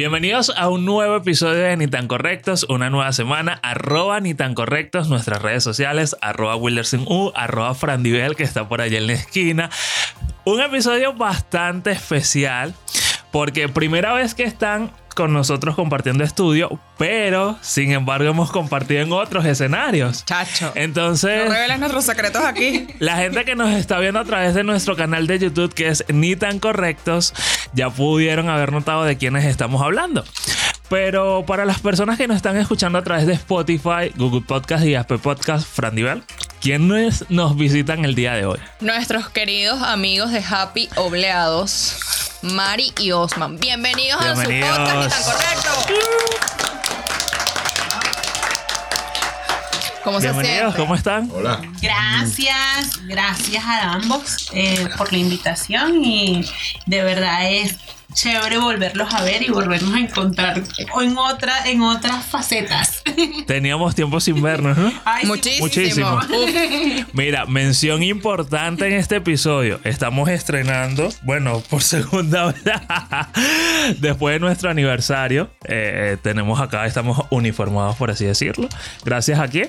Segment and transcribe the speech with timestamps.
[0.00, 4.54] Bienvenidos a un nuevo episodio de Ni tan correctos, una nueva semana, arroba ni tan
[4.54, 9.12] correctos, nuestras redes sociales, arroba Wilderson U, arroba Frandivel, que está por allá en la
[9.12, 9.68] esquina.
[10.46, 12.72] Un episodio bastante especial,
[13.30, 19.12] porque primera vez que están con nosotros compartiendo estudio, pero sin embargo hemos compartido en
[19.12, 20.24] otros escenarios.
[20.24, 20.72] Chacho.
[20.74, 22.86] Entonces, No reveles nuestros secretos aquí.
[22.98, 26.04] la gente que nos está viendo a través de nuestro canal de YouTube, que es
[26.08, 27.34] Ni tan correctos,
[27.72, 30.24] ya pudieron haber notado de quiénes estamos hablando.
[30.88, 34.96] Pero para las personas que nos están escuchando a través de Spotify, Google Podcast y
[34.96, 36.24] Apple Podcast, Frandival,
[36.60, 38.58] ¿quiénes nos visitan el día de hoy?
[38.80, 41.96] Nuestros queridos amigos de Happy Obleados,
[42.42, 43.58] Mari y Osman.
[43.58, 44.78] Bienvenidos, a su Bienvenidos.
[44.78, 45.70] podcast tan correcto.
[50.02, 50.78] ¿Cómo se Bienvenidos, siente?
[50.78, 51.30] ¿cómo están?
[51.34, 51.60] Hola.
[51.82, 56.44] Gracias, gracias a ambos eh, por la invitación y
[56.86, 57.76] de verdad es
[58.12, 60.62] chévere volverlos a ver y volvernos a encontrar
[61.00, 63.02] en otra, en otras facetas.
[63.46, 64.92] Teníamos tiempo sin vernos, ¿no?
[65.04, 65.26] Ay.
[65.26, 65.66] Muchísimo.
[65.66, 66.20] Muchísimo.
[67.12, 69.80] Mira, mención importante en este episodio.
[69.84, 72.62] Estamos estrenando, bueno, por segunda vez,
[73.98, 75.50] después de nuestro aniversario.
[75.64, 78.68] eh, tenemos acá, estamos uniformados, por así decirlo.
[79.04, 79.68] Gracias a quién?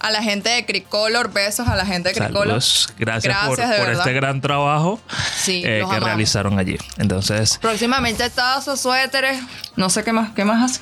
[0.00, 2.44] A la gente de Cricolor, besos a la gente de Cricolor.
[2.44, 2.92] Saludos.
[2.98, 5.00] Gracias, por, Gracias, este gran trabajo
[5.36, 6.04] Sí, eh, que amamos.
[6.04, 6.78] realizaron allí.
[6.98, 9.40] Entonces, Próximamente tazos, suéteres,
[9.76, 10.80] no sé qué más, qué más hace.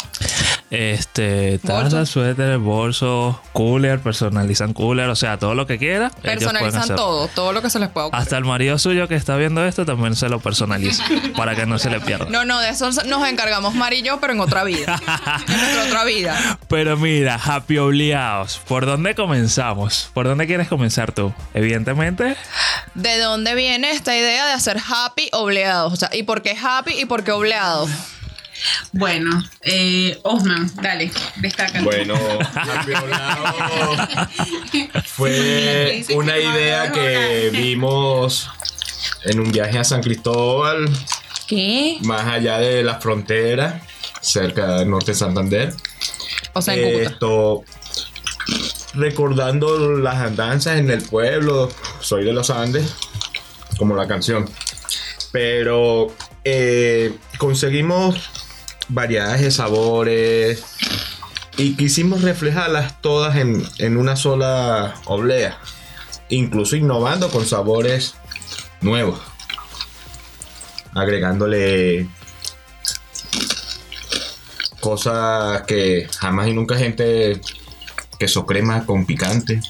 [0.71, 6.11] Este, tazas, suéteres, bolsos, cooler, personalizan cooler, o sea, todo lo que quiera.
[6.23, 8.23] Personalizan todo, todo lo que se les pueda ocurrir.
[8.23, 11.05] Hasta el marido suyo que está viendo esto también se lo personaliza
[11.37, 12.27] para que no se le pierda.
[12.31, 15.01] No, no, de eso nos encargamos Mari y yo, pero en otra vida.
[15.49, 16.59] en nuestra otra vida.
[16.69, 18.61] Pero mira, happy obligados.
[18.67, 20.11] ¿Por dónde comenzamos?
[20.13, 21.33] ¿Por dónde quieres comenzar tú?
[21.55, 22.37] Evidentemente,
[22.97, 25.93] ¿De dónde viene esta idea de hacer happy obleados?
[25.93, 27.91] O sea, ¿y por qué happy y por qué obleados?
[28.93, 31.83] Bueno, eh, Osman, dale, destaca.
[31.83, 32.15] Bueno,
[35.05, 38.49] fue una idea que vimos
[39.25, 40.89] en un viaje a San Cristóbal,
[41.47, 41.99] ¿Qué?
[42.03, 43.83] más allá de la frontera,
[44.21, 45.75] cerca del norte de Santander.
[46.55, 47.11] O sea, en Cúcuta.
[47.11, 47.65] Esto,
[48.95, 52.95] recordando las andanzas en el pueblo, soy de los Andes,
[53.79, 54.49] como la canción.
[55.33, 56.15] Pero
[56.45, 58.31] eh, conseguimos
[58.89, 60.65] variedades de sabores
[61.57, 65.59] y quisimos reflejarlas todas en, en una sola oblea,
[66.29, 68.15] incluso innovando con sabores
[68.81, 69.21] nuevos,
[70.95, 72.09] agregándole
[74.81, 77.41] cosas que jamás y nunca gente
[78.19, 79.61] queso crema con picante.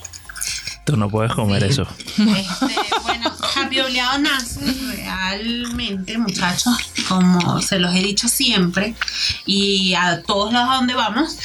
[0.84, 1.86] tú no puedes comer eso.
[2.06, 4.60] Este, bueno, Happy Obleado nace
[4.94, 6.76] realmente, muchachos,
[7.08, 8.94] como se los he dicho siempre,
[9.44, 11.38] y a todos lados a donde vamos,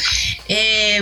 [0.47, 1.01] eh,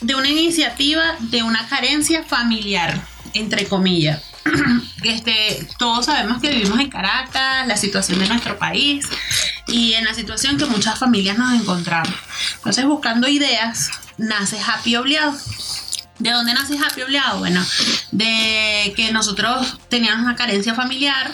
[0.00, 3.00] de una iniciativa de una carencia familiar,
[3.34, 4.22] entre comillas.
[5.02, 9.06] Este, todos sabemos que vivimos en Caracas, la situación de nuestro país
[9.66, 12.14] y en la situación que muchas familias nos encontramos.
[12.56, 15.34] Entonces, buscando ideas, nace Happy Obleado.
[16.20, 17.38] ¿De dónde nace Happy Obleado?
[17.38, 17.64] Bueno,
[18.12, 21.32] de que nosotros teníamos una carencia familiar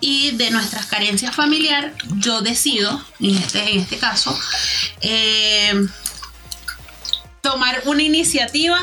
[0.00, 4.36] y de nuestras carencias familiar yo decido, en este, en este caso,
[5.02, 5.86] eh,
[7.42, 8.78] tomar una iniciativa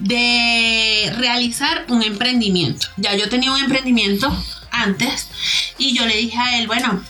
[0.00, 2.88] de realizar un emprendimiento.
[2.96, 4.36] Ya yo tenía un emprendimiento
[4.72, 5.28] antes
[5.78, 7.00] y yo le dije a él, bueno,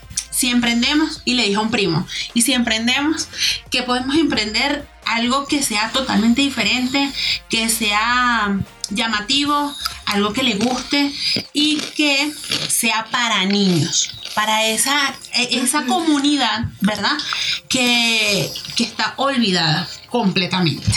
[0.41, 3.29] si emprendemos, y le dije a un primo, y si emprendemos,
[3.71, 7.13] que podemos emprender algo que sea totalmente diferente,
[7.51, 8.57] que sea
[8.89, 9.75] llamativo,
[10.07, 11.13] algo que le guste
[11.53, 12.33] y que
[12.69, 17.17] sea para niños, para esa, e- esa comunidad, ¿verdad?
[17.69, 20.91] Que, que está olvidada completamente.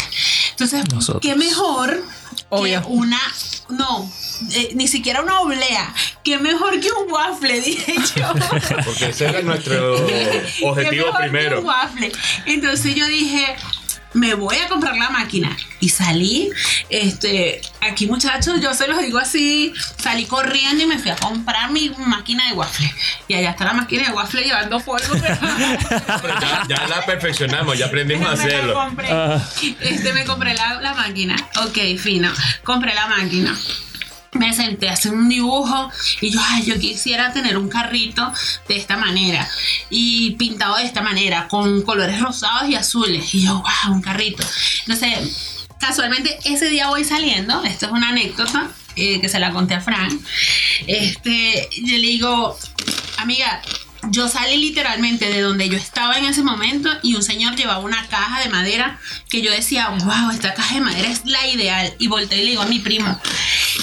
[0.51, 1.21] Entonces, Nosotros.
[1.21, 2.03] ¿qué mejor
[2.49, 2.81] Obvio.
[2.81, 3.19] que una,
[3.77, 4.11] no,
[4.51, 5.93] eh, ni siquiera una oblea,
[6.23, 8.33] qué mejor que un waffle, dije yo.
[8.85, 11.59] Porque ese era nuestro Qué objetivo mejor que primero.
[11.59, 12.11] un waffle.
[12.45, 13.55] Entonces yo dije,
[14.13, 15.55] me voy a comprar la máquina.
[15.79, 16.49] Y salí,
[16.89, 21.71] este, aquí muchachos, yo se los digo así, salí corriendo y me fui a comprar
[21.71, 22.93] mi máquina de waffle.
[23.27, 25.13] Y allá está la máquina de waffle llevando polvo.
[25.19, 25.37] pero-
[26.21, 28.73] Pero ya, ya la perfeccionamos, ya aprendimos a me hacerlo.
[28.73, 29.07] compré.
[29.11, 29.41] Ah.
[29.81, 31.35] Este, me compré la, la máquina.
[31.65, 32.31] Ok, fino.
[32.63, 33.57] Compré la máquina.
[34.33, 35.89] Me senté a hacer un dibujo
[36.21, 38.31] y yo, ay, yo quisiera tener un carrito
[38.67, 39.47] de esta manera
[39.89, 43.33] y pintado de esta manera, con colores rosados y azules.
[43.33, 44.43] Y yo, wow, un carrito.
[44.87, 49.73] Entonces, casualmente ese día voy saliendo, esto es una anécdota eh, que se la conté
[49.73, 50.19] a Fran.
[50.87, 52.57] Este, yo le digo,
[53.17, 53.61] amiga,
[54.09, 58.05] yo salí literalmente de donde yo estaba en ese momento y un señor llevaba una
[58.07, 58.99] caja de madera
[59.29, 61.93] que yo decía, wow, esta caja de madera es la ideal.
[61.99, 63.19] Y volteé y le digo a mi primo,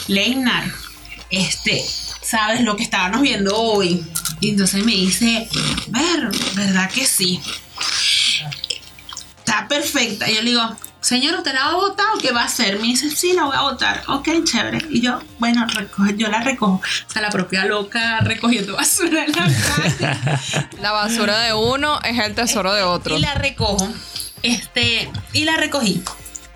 [0.08, 0.64] Leinar,
[1.30, 1.84] este,
[2.22, 4.04] ¿sabes lo que estábamos viendo hoy?
[4.40, 5.48] Y entonces me dice,
[5.88, 7.40] ver, ¿verdad que sí?
[9.38, 10.30] Está perfecta.
[10.30, 12.78] Y yo le digo, señor, ¿usted la va a votar o qué va a hacer?
[12.78, 14.02] Me dice, sí, la voy a votar.
[14.08, 14.78] Ok, chévere.
[14.90, 16.80] Y yo, bueno, recoge- yo la recojo.
[17.08, 20.68] O sea, la propia loca recogiendo basura en la calle.
[20.80, 23.16] La basura de uno es el tesoro de otro.
[23.16, 23.86] Y la recojo.
[24.42, 26.02] Este, y la recogí.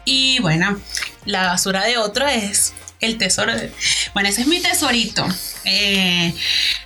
[0.07, 0.79] Y bueno,
[1.27, 3.73] la basura de otro es el tesoro de.
[4.13, 5.27] Bueno, ese es mi tesorito.
[5.65, 6.35] Eh,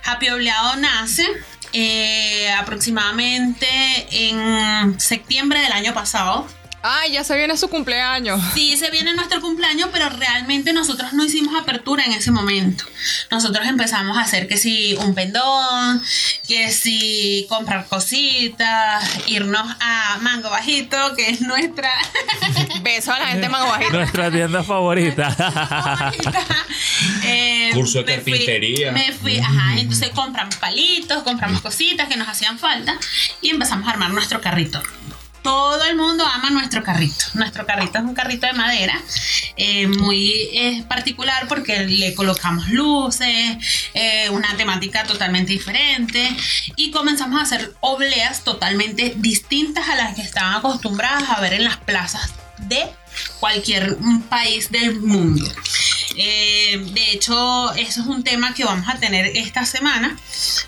[0.05, 1.25] Happy Obleado nace
[1.73, 3.67] eh, aproximadamente
[4.11, 6.47] en septiembre del año pasado.
[6.81, 8.39] Ay, ya se viene su cumpleaños.
[8.53, 12.85] Sí, se viene nuestro cumpleaños, pero realmente nosotros no hicimos apertura en ese momento.
[13.29, 16.01] Nosotros empezamos a hacer que si un pendón,
[16.47, 21.91] que si comprar cositas, irnos a Mango Bajito, que es nuestra
[22.81, 23.91] Beso a la gente mango bajito.
[23.93, 25.35] Nuestra tienda favorita.
[27.23, 28.91] Eh, Curso de me fui- carpintería.
[28.91, 32.97] Me fui, ajá, entonces compramos palitos, compramos cositas que nos hacían falta
[33.41, 34.81] y empezamos a armar nuestro carrito.
[35.41, 37.25] Todo el mundo ama nuestro carrito.
[37.33, 38.99] Nuestro carrito es un carrito de madera
[39.61, 43.57] eh, muy particular porque le colocamos luces,
[43.93, 46.29] eh, una temática totalmente diferente
[46.75, 51.65] y comenzamos a hacer obleas totalmente distintas a las que estaban acostumbradas a ver en
[51.65, 52.87] las plazas de
[53.39, 53.97] cualquier
[54.29, 55.45] país del mundo.
[56.15, 60.17] Eh, de hecho, eso es un tema que vamos a tener esta semana,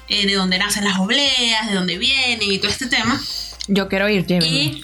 [0.08, 3.22] de dónde nacen las obleas, de dónde vienen y todo este tema.
[3.68, 4.46] Yo quiero ir, Jimmy.
[4.46, 4.84] Y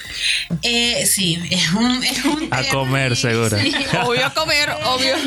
[0.63, 3.57] eh, sí, es un, es un A comer, seguro.
[3.59, 3.73] sí.
[4.05, 5.15] Obvio a comer, obvio.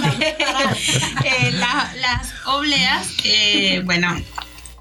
[1.25, 4.21] Eh, la- las obleas, eh, bueno,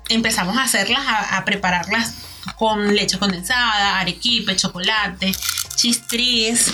[0.10, 2.14] empezamos a hacerlas, a, a prepararlas
[2.58, 5.32] con leche condensada, arequipe, chocolate,
[5.76, 6.72] chistris,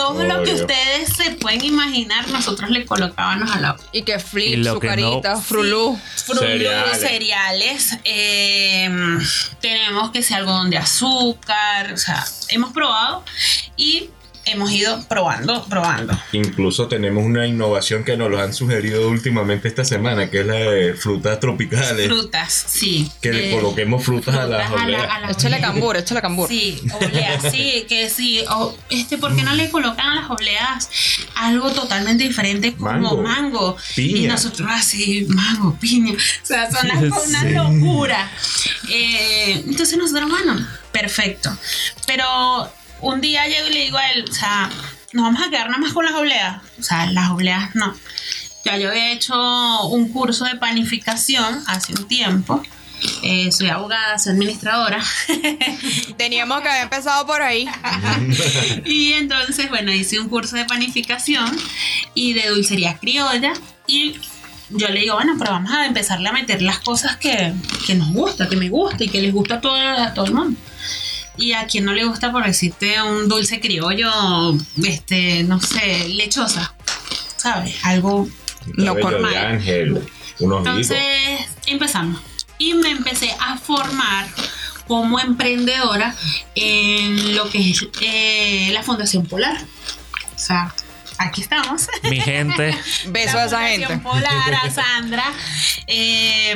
[0.00, 4.18] todo lo que ustedes se pueden imaginar, nosotros le colocábamos a la Y que Y
[4.18, 5.40] flip, lo su que carita, no.
[5.42, 6.00] frulú.
[6.24, 7.00] Frutos, Cereales.
[7.00, 8.88] cereales, eh,
[9.60, 13.24] tenemos que sea algodón de azúcar, o sea, hemos probado
[13.76, 14.08] y
[14.44, 16.18] hemos ido probando, probando.
[16.32, 20.54] Incluso tenemos una innovación que nos lo han sugerido últimamente esta semana, que es la
[20.54, 22.06] de frutas tropicales.
[22.08, 23.10] Frutas, sí.
[23.20, 25.06] que le Eh, coloquemos frutas, a las frutas obleas.
[25.10, 26.48] a las Échale cambur, échale cambur.
[26.48, 28.42] Sí, obleas, sí, que sí.
[28.50, 30.88] o, este, ¿Por qué no le colocan a las obleas
[31.36, 33.76] algo totalmente diferente como Mango, mango?
[33.94, 34.18] piña.
[34.18, 36.14] Y nosotros así, mango, piña.
[36.14, 37.50] O sea, son las, una Sí.
[37.50, 38.30] locura.
[38.90, 41.56] Eh, entonces nosotros, bueno, perfecto.
[42.06, 42.70] Pero
[43.02, 44.70] un día llego y le digo a él, o sea,
[45.12, 46.62] nos vamos a quedar nada más con las obleas.
[46.78, 47.94] O sea, las obleas no.
[48.64, 49.34] Ya yo había hecho
[49.88, 52.62] un curso de panificación hace un tiempo.
[53.22, 55.02] Eh, soy abogada, soy administradora.
[56.18, 57.66] Teníamos que haber empezado por ahí.
[58.84, 61.56] y entonces, bueno, hice un curso de panificación
[62.14, 63.54] y de dulcería criolla.
[63.86, 64.16] Y
[64.68, 67.54] yo le digo, bueno, pero vamos a empezarle a meter las cosas que,
[67.86, 70.34] que nos gusta, que me gusta y que les gusta a todo, a todo el
[70.34, 70.60] mundo.
[71.40, 74.10] Y a quien no le gusta, por decirte, un dulce criollo,
[74.84, 76.74] este, no sé, lechosa,
[77.36, 77.74] ¿sabes?
[77.82, 78.28] Algo
[78.74, 79.46] No Cabello de normal.
[79.46, 81.00] ángel, unos Entonces
[81.66, 82.20] empezamos
[82.58, 84.26] y me empecé a formar
[84.86, 86.14] como emprendedora
[86.54, 89.56] en lo que es eh, la Fundación Polar.
[90.34, 90.74] O sea,
[91.20, 91.88] aquí estamos.
[92.04, 92.74] Mi gente.
[93.08, 93.98] Beso La a esa gente.
[93.98, 95.24] Polar, a Sandra.
[95.86, 96.54] Eh,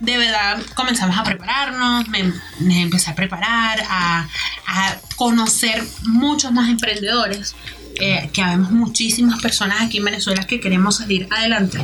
[0.00, 4.26] de verdad comenzamos a prepararnos, me, me empecé a preparar, a,
[4.66, 7.54] a conocer muchos más emprendedores.
[8.00, 11.78] eh, que habemos muchísimas personas aquí en Venezuela que queremos salir adelante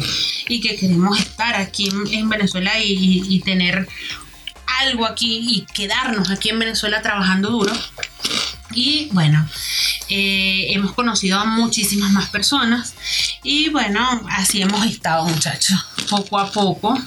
[0.49, 3.89] y que queremos estar aquí en, en Venezuela y, y- y tener
[4.83, 7.73] algo aquí y quedarnos aquí en Venezuela trabajando duro.
[8.75, 9.49] Y bueno,
[10.09, 12.95] eh, hemos conocido a muchísimas más personas
[13.43, 15.79] y bueno, así hemos estado muchachos.
[16.11, 16.99] Poco a poco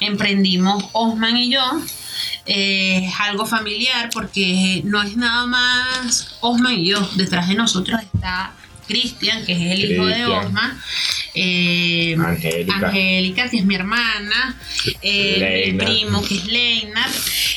[0.00, 1.80] emprendimos Osman y yo.
[2.46, 7.00] Eh, es algo familiar porque no es nada más Osman y yo.
[7.16, 8.52] Detrás de nosotros está
[8.88, 10.26] Cristian, que es el hijo de.
[10.26, 10.80] Osman.
[11.34, 12.88] Eh, Angélica.
[12.88, 14.56] Angélica, que es mi hermana.
[15.02, 15.84] eh, mi Leina.
[15.84, 17.06] primo, que es Leina.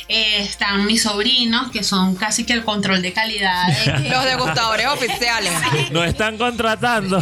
[0.07, 3.67] Eh, están mis sobrinos, que son casi que el control de calidad.
[3.67, 5.53] de- Los degustadores oficiales.
[5.91, 7.19] Nos están contratando.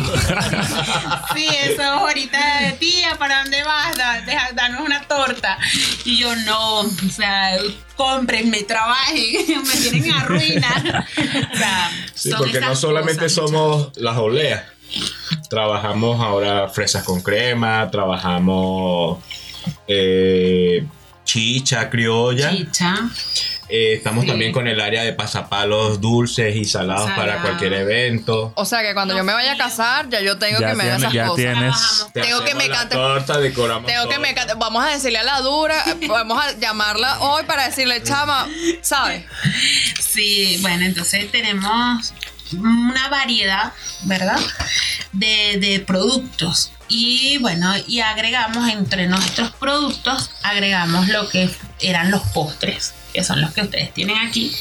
[1.35, 3.95] Sí, eso ahorita de tía, ¿para dónde vas?
[3.97, 5.57] Da- deja- danos una torta.
[6.03, 7.51] Y yo no, o sea,
[7.99, 10.25] cómprenme, trabajen, me tienen a.
[10.25, 14.63] O sea, Sí, porque no solamente cosas, somos las obleas.
[15.49, 19.19] Trabajamos ahora fresas con crema, trabajamos
[19.85, 20.85] eh,
[21.25, 22.51] chicha, criolla.
[22.51, 23.09] Chicha.
[23.71, 24.29] Eh, estamos Sí.
[24.31, 28.51] también con el área de pasapalos dulces y salados para cualquier evento.
[28.55, 30.83] O sea que cuando yo me vaya a casar, ya yo tengo Ya que me
[30.85, 31.35] hagan tienes- esas ya cosas.
[31.37, 32.13] tienes-.
[32.13, 35.23] Te Tengo que me cante- torta, decoramos Tengo que me cante- Vamos a decirle a
[35.23, 38.47] la dura, vamos a llamarla hoy para decirle, chama,
[38.81, 39.23] ¿sabes?
[39.99, 42.13] Sí, bueno, entonces tenemos
[42.53, 43.73] una variedad,
[44.05, 44.39] ¿verdad?
[45.11, 46.71] De, de productos.
[46.87, 51.49] Y bueno, y agregamos entre nuestros productos, agregamos lo que
[51.79, 54.55] eran los postres, que son los que ustedes tienen aquí.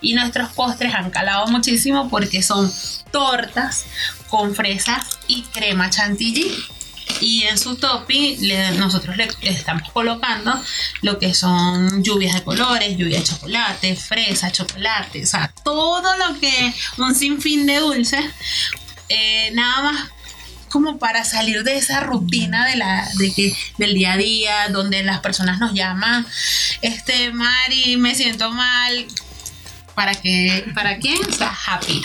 [0.00, 2.72] Y nuestros postres han calado muchísimo porque son
[3.10, 3.84] tortas
[4.28, 6.50] con fresas y crema chantilly.
[7.20, 8.36] Y en su topping
[8.78, 10.62] nosotros le estamos colocando
[11.00, 16.38] lo que son lluvias de colores, lluvia de chocolate, fresa, chocolate, o sea, todo lo
[16.38, 18.24] que un sinfín de dulces,
[19.08, 20.10] eh, nada más
[20.68, 25.02] como para salir de esa rutina de la de que del día a día donde
[25.02, 26.26] las personas nos llaman
[26.82, 29.06] este Mari me siento mal
[29.94, 32.00] para que para quién o sea happy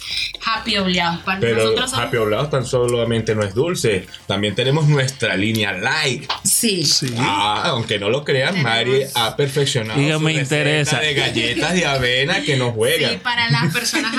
[0.46, 4.08] happy obligado para Pero nosotros somos- Happy Oblados tan solamente no es dulce.
[4.28, 6.30] También tenemos nuestra línea light.
[6.44, 6.84] sí
[7.18, 11.00] Ah, aunque no lo crean, Tenemos- Mari ha perfeccionado Diga, su me interesa.
[11.00, 13.20] de galletas de avena que nos Sí, juegan.
[13.20, 14.12] para las personas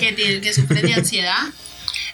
[0.00, 1.38] que, tienen- que sufren de ansiedad,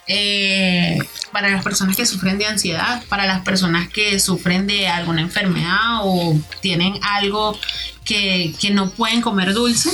[0.07, 0.99] eh,
[1.33, 6.01] para las personas que sufren de ansiedad, para las personas que sufren de alguna enfermedad
[6.03, 7.59] o tienen algo
[8.05, 9.91] que, que no pueden comer dulce,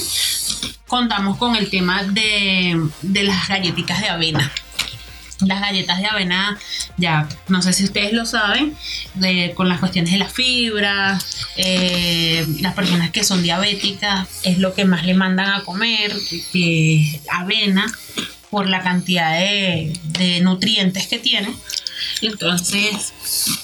[0.87, 4.53] contamos con el tema de, de las galletitas de avena.
[5.47, 6.59] Las galletas de avena,
[6.99, 8.77] ya no sé si ustedes lo saben,
[9.55, 11.19] con las cuestiones de la fibra,
[11.57, 16.13] eh, las personas que son diabéticas es lo que más le mandan a comer,
[16.53, 17.87] que avena,
[18.51, 21.55] por la cantidad de, nutrientes que tiene.
[22.23, 23.13] Entonces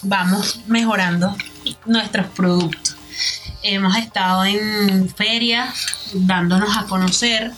[0.02, 1.36] vamos mejorando
[1.84, 2.96] nuestros productos.
[3.62, 5.74] Hemos estado en ferias
[6.14, 7.50] dándonos a conocer,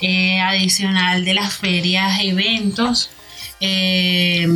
[0.00, 3.10] eh, adicional de las ferias, eventos.
[3.60, 4.46] Eh,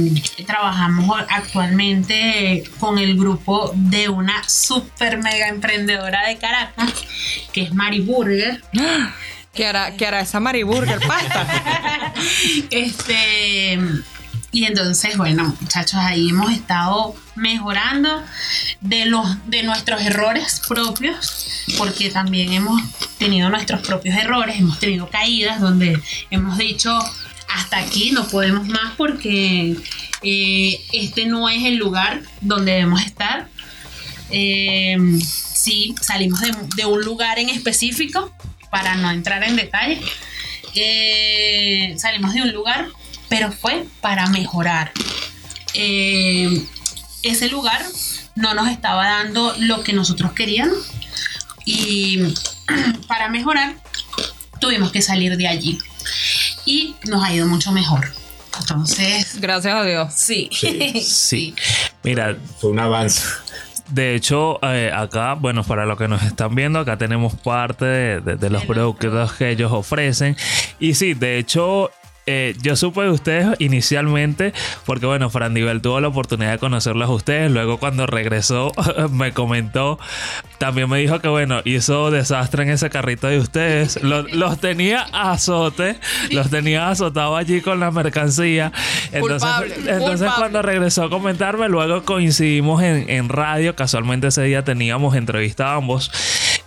[0.47, 6.93] trabajamos actualmente con el grupo de una super mega emprendedora de Caracas,
[7.53, 8.63] que es Mari Burger.
[9.55, 12.15] ¿Qué hará, qué hará esa Mariburger pasta?
[12.71, 13.79] Este,
[14.53, 18.23] y entonces, bueno, muchachos, ahí hemos estado mejorando
[18.81, 22.83] de los de nuestros errores propios, porque también hemos
[23.19, 26.99] tenido nuestros propios errores, hemos tenido caídas donde hemos dicho
[27.49, 29.77] hasta aquí no podemos más porque
[30.23, 33.49] eh, este no es el lugar donde debemos estar.
[34.31, 38.33] Eh, sí, salimos de, de un lugar en específico
[38.71, 40.01] para no entrar en detalle.
[40.75, 42.87] Eh, salimos de un lugar,
[43.29, 44.93] pero fue para mejorar.
[45.75, 46.65] Eh,
[47.23, 47.85] ese lugar
[48.35, 50.79] no nos estaba dando lo que nosotros queríamos
[51.65, 52.19] y
[53.07, 53.75] para mejorar
[54.61, 55.79] tuvimos que salir de allí
[56.65, 58.13] y nos ha ido mucho mejor.
[58.59, 60.13] Entonces, Gracias a Dios.
[60.15, 60.51] sí.
[61.03, 61.55] Sí.
[62.03, 63.23] Mira, Fue un avance.
[63.91, 68.21] De hecho, eh, acá, bueno, para los que nos están viendo, acá tenemos parte de,
[68.21, 70.37] de- de los los productos que ellos ofrecen.
[70.79, 71.91] Y sí, de hecho,
[72.33, 74.53] eh, yo supe de ustedes inicialmente,
[74.87, 77.51] porque bueno, Frandivel tuvo la oportunidad de conocerlos a ustedes.
[77.51, 78.73] Luego, cuando regresó,
[79.11, 79.99] me comentó,
[80.59, 84.03] también me dijo que bueno, hizo desastre en ese carrito de ustedes.
[84.03, 85.97] Lo- los tenía a azote,
[86.31, 88.73] los tenía azotados allí con la mercancía.
[89.13, 90.35] Entonces, Culpable, entonces culpable.
[90.39, 93.75] cuando regresó a comentarme, luego coincidimos en, en radio.
[93.75, 96.11] Casualmente ese día teníamos entrevista a ambos.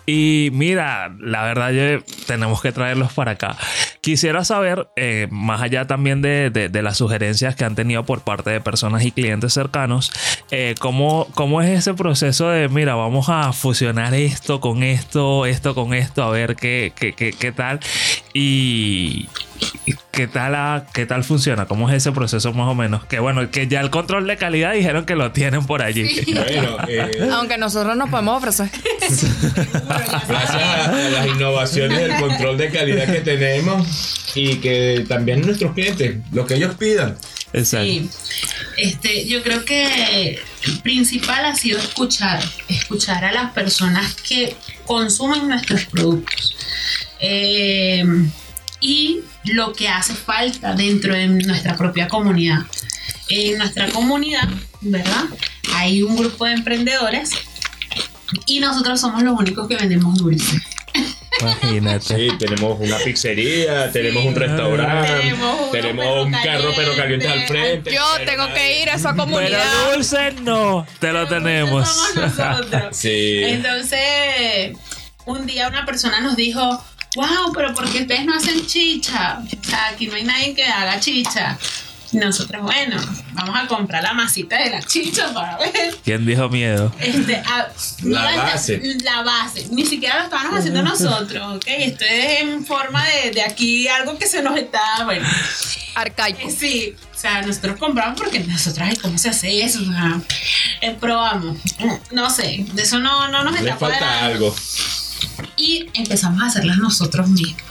[0.06, 3.56] Y mira, la verdad, yo- tenemos que traerlos para acá.
[4.04, 8.20] Quisiera saber, eh, más allá también de, de- de las sugerencias que han tenido por
[8.20, 10.12] parte de personas y clientes cercanos,
[10.52, 15.74] eh, ¿cómo, ¿cómo es ese proceso de, mira, vamos a fusionar esto con esto, esto
[15.74, 17.80] con esto, a ver qué, qué, qué, qué tal?
[18.34, 19.30] Y,
[20.12, 21.66] ¿Qué tal, ah, ¿Qué tal funciona?
[21.68, 23.06] ¿Cómo es ese proceso más o menos?
[23.06, 26.04] Que bueno, que ya el control de calidad dijeron que lo tienen por allí.
[26.34, 28.70] Bueno, eh, Aunque nosotros nos podemos ofrecer.
[30.28, 33.88] gracias a, a las innovaciones del control de calidad que tenemos
[34.36, 37.18] y que también nuestros clientes, lo que ellos pidan.
[37.54, 37.86] Exacto.
[37.86, 38.10] Sí.
[38.78, 45.48] Este, yo creo que el principal ha sido escuchar, escuchar a las personas que consumen
[45.48, 46.56] nuestros productos.
[47.20, 48.04] Eh,
[48.84, 52.60] y lo que hace falta dentro de nuestra propia comunidad.
[53.30, 54.50] En nuestra comunidad,
[54.82, 55.26] ¿verdad?
[55.76, 57.32] Hay un grupo de emprendedores
[58.46, 60.62] y nosotros somos los únicos que vendemos dulce.
[61.42, 62.16] Imagínate.
[62.16, 65.36] Sí, tenemos una pizzería, tenemos un restaurante,
[65.72, 67.94] Tenemos un carro pero calientes al frente.
[67.94, 69.64] Yo pero tengo que ir a esa Pero comunidad.
[69.94, 71.88] dulce no, te lo tenemos.
[71.90, 72.84] Somos nosotros.
[72.92, 73.42] Sí.
[73.44, 74.78] Entonces,
[75.26, 76.62] un día una persona nos dijo,
[77.16, 79.40] wow, pero ¿por qué ustedes no hacen chicha?
[79.42, 81.58] O sea, aquí no hay nadie que haga chicha.
[82.14, 82.96] Y nosotros, bueno,
[83.34, 85.96] vamos a comprar la masita de la chicha para ver.
[86.04, 86.94] ¿Quién dijo miedo?
[87.00, 87.68] Este, ah,
[88.04, 88.80] La base.
[89.04, 89.68] La base.
[89.72, 91.64] Ni siquiera lo estábamos haciendo nosotros, ¿ok?
[91.66, 95.28] Esto es en forma de, de aquí algo que se nos está, bueno.
[95.96, 96.50] Arcaico.
[96.52, 99.82] Sí, o sea, nosotros compramos porque nosotros, ay, ¿cómo se hace eso?
[99.82, 100.22] O sea,
[100.82, 101.58] eh, probamos.
[102.12, 104.56] No sé, de eso no, no nos Le está falta algo.
[105.58, 107.62] Y empezamos a hacerlas nosotros mismos.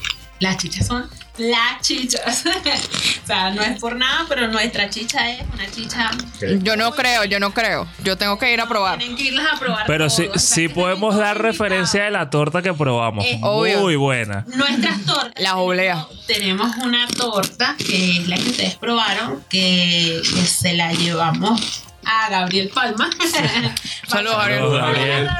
[0.40, 1.08] Las chichas son
[1.38, 2.44] las chichas.
[3.22, 6.10] o sea, no es por nada, pero nuestra chicha es una chicha.
[6.60, 7.86] Yo no creo, yo no creo.
[8.02, 8.98] Yo tengo que ir a probar.
[8.98, 9.86] Tienen que irlas a probar.
[9.86, 13.24] Pero todo, sí, o sea, sí podemos dar referencia de la torta que probamos.
[13.24, 13.80] Eh, obvio.
[13.80, 14.44] Muy buena.
[14.54, 15.42] Nuestras tortas.
[15.42, 16.06] Las obleas.
[16.26, 22.28] Tenemos una torta que es la que ustedes probaron, que, que se la llevamos a
[22.30, 23.10] Gabriel Palma.
[24.08, 24.60] Saludos, Gabriel.
[24.60, 25.30] Saludos, Gabriel.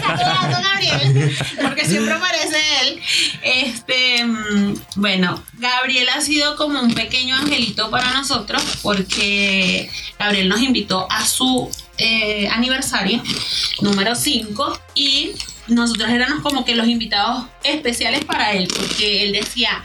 [0.00, 3.00] Saludos Gabriel, porque siempre aparece él.
[3.42, 10.60] Este, mm, bueno, Gabriel ha sido como un pequeño angelito para nosotros, porque Gabriel nos
[10.60, 13.22] invitó a su eh, aniversario
[13.80, 15.32] número 5 y
[15.68, 19.84] nosotros éramos como que los invitados especiales para él, porque él decía,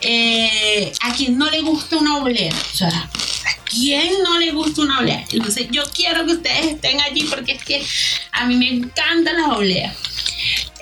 [0.00, 3.29] eh, a quien no le gusta una oblea, o sea, ¿a
[3.70, 5.24] quién no le gusta una oblea?
[5.30, 7.86] Entonces yo quiero que ustedes estén allí porque es que
[8.32, 9.96] a mí me encantan las obleas.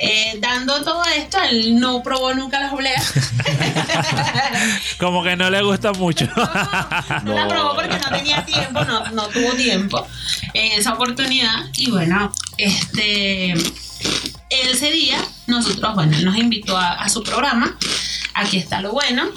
[0.01, 3.13] Eh, dando todo esto, él no probó nunca las obleas.
[4.99, 6.27] Como que no le gusta mucho.
[7.25, 10.07] No la probó porque no tenía tiempo, no, no tuvo tiempo
[10.55, 11.67] en esa oportunidad.
[11.75, 13.55] Y bueno, este
[14.51, 17.77] ese día nosotros, bueno, él nos invitó a, a su programa.
[18.35, 19.29] Aquí está lo bueno.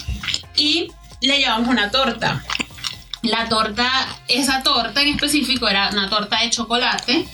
[0.56, 2.44] Y le llevamos una torta.
[3.24, 3.90] La torta,
[4.28, 7.26] esa torta en específico era una torta de chocolate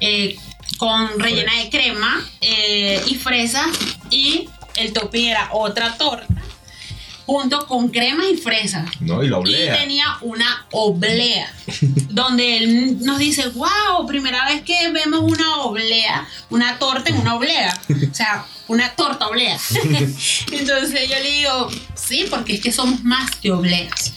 [0.00, 0.36] eh,
[0.78, 3.66] con rellena de crema eh, y fresas
[4.10, 6.26] y el topping era otra torta
[7.26, 8.90] junto con crema y fresas.
[9.00, 9.78] No, y la Y oblea.
[9.78, 11.52] tenía una oblea,
[12.12, 17.34] donde él nos dice, wow, primera vez que vemos una oblea, una torta en una
[17.34, 17.78] oblea.
[18.10, 19.58] O sea, una torta oblea.
[20.52, 24.12] Entonces yo le digo, sí, porque es que somos más que obleas.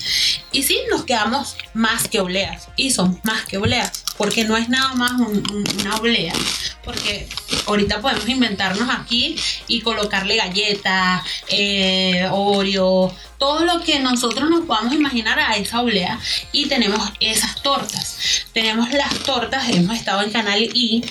[0.51, 2.67] Y sí, nos quedamos más que obleas.
[2.75, 4.03] Y somos más que obleas.
[4.17, 6.33] Porque no es nada más un- un- una oblea.
[6.83, 7.27] Porque
[7.65, 9.35] ahorita podemos inventarnos aquí
[9.67, 16.19] y colocarle galletas, eh, Oreo, todo lo que nosotros nos podamos imaginar a esa oblea.
[16.51, 18.45] Y tenemos esas tortas.
[18.53, 21.03] Tenemos las tortas, hemos estado en Canal I.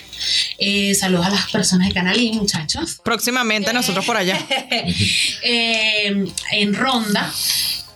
[0.58, 3.00] Eh, saludos a las personas de Canal I, muchachos.
[3.04, 4.38] Próximamente nosotros por allá.
[5.46, 7.30] Eh, en ronda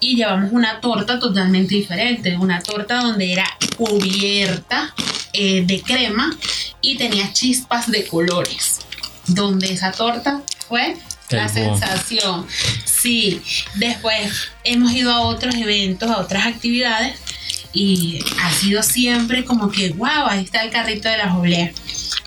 [0.01, 4.95] y llevamos una torta totalmente diferente, una torta donde era cubierta
[5.33, 6.37] eh, de crema
[6.81, 8.81] y tenía chispas de colores,
[9.27, 10.97] donde esa torta fue
[11.31, 11.79] la boom.
[11.79, 12.47] sensación.
[12.85, 13.43] Sí,
[13.75, 17.19] después hemos ido a otros eventos, a otras actividades
[17.73, 21.73] y ha sido siempre como que, wow, ahí está el carrito de las obleas.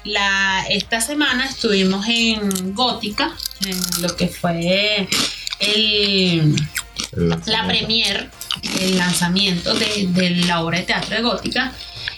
[0.03, 3.35] La, esta semana estuvimos en Gótica,
[3.65, 5.07] en lo que fue
[5.59, 6.55] el,
[7.45, 8.29] la premier,
[8.79, 11.73] el lanzamiento de, de la obra de teatro de Gótica.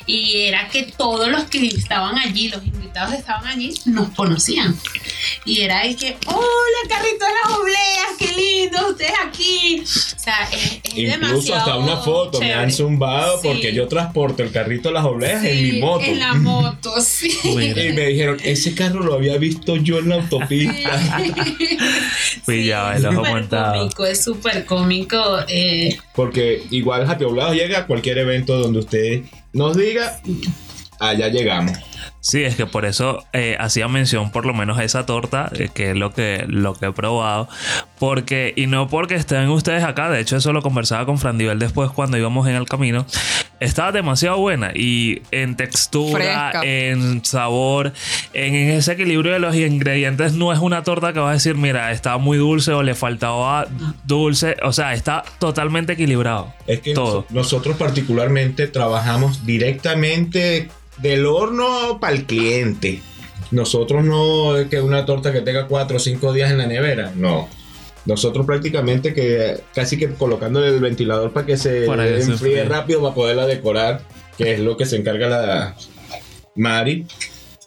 [0.05, 4.77] Y era que todos los que estaban allí, los invitados que estaban allí, nos conocían.
[5.45, 9.81] Y era de que, hola, carrito de las obleas, qué lindo, ustedes aquí.
[9.81, 13.47] O sea, es, es Incluso demasiado hasta una foto me han zumbado Sí.
[13.47, 16.03] porque yo transporto el carrito de las obleas en mi Sí, moto.
[16.05, 17.31] En la moto, sí.
[17.43, 17.55] Y
[17.93, 21.21] me dijeron, ese carro lo había visto yo en la autopista.
[22.45, 25.39] Pillaba el ojo súper cómico, es súper cómico.
[25.47, 29.21] eh, Porque igual Happy Oblados llega a cualquier evento donde usted
[29.53, 30.19] nos diga,
[30.99, 31.77] allá llegamos.
[32.25, 35.67] Sí, es que por eso eh, hacía mención por lo menos a esa torta, eh,
[35.73, 37.49] que es lo que, lo que he probado.
[37.99, 41.91] Porque, y no porque estén ustedes acá, de hecho eso lo conversaba con Frandivel después
[41.91, 43.05] cuando íbamos en el camino.
[43.59, 46.61] Estaba demasiado buena y en textura, Fresca.
[46.63, 47.91] en sabor,
[48.33, 51.55] en, en ese equilibrio de los ingredientes, no es una torta que vas a decir,
[51.55, 53.67] mira, estaba muy dulce o le faltaba
[54.05, 54.55] dulce.
[54.63, 56.53] O sea, está totalmente equilibrado.
[56.67, 57.25] Es que todo.
[57.29, 60.69] nos- nosotros particularmente trabajamos directamente
[61.03, 63.01] del horno para el cliente.
[63.51, 67.11] Nosotros no es que una torta que tenga cuatro o cinco días en la nevera,
[67.15, 67.47] no.
[68.05, 72.63] Nosotros prácticamente que casi que colocándole el ventilador para que se Para enfríe.
[72.65, 74.01] rápido para poderla decorar,
[74.37, 75.75] que es lo que se encarga la
[76.55, 77.05] Mari.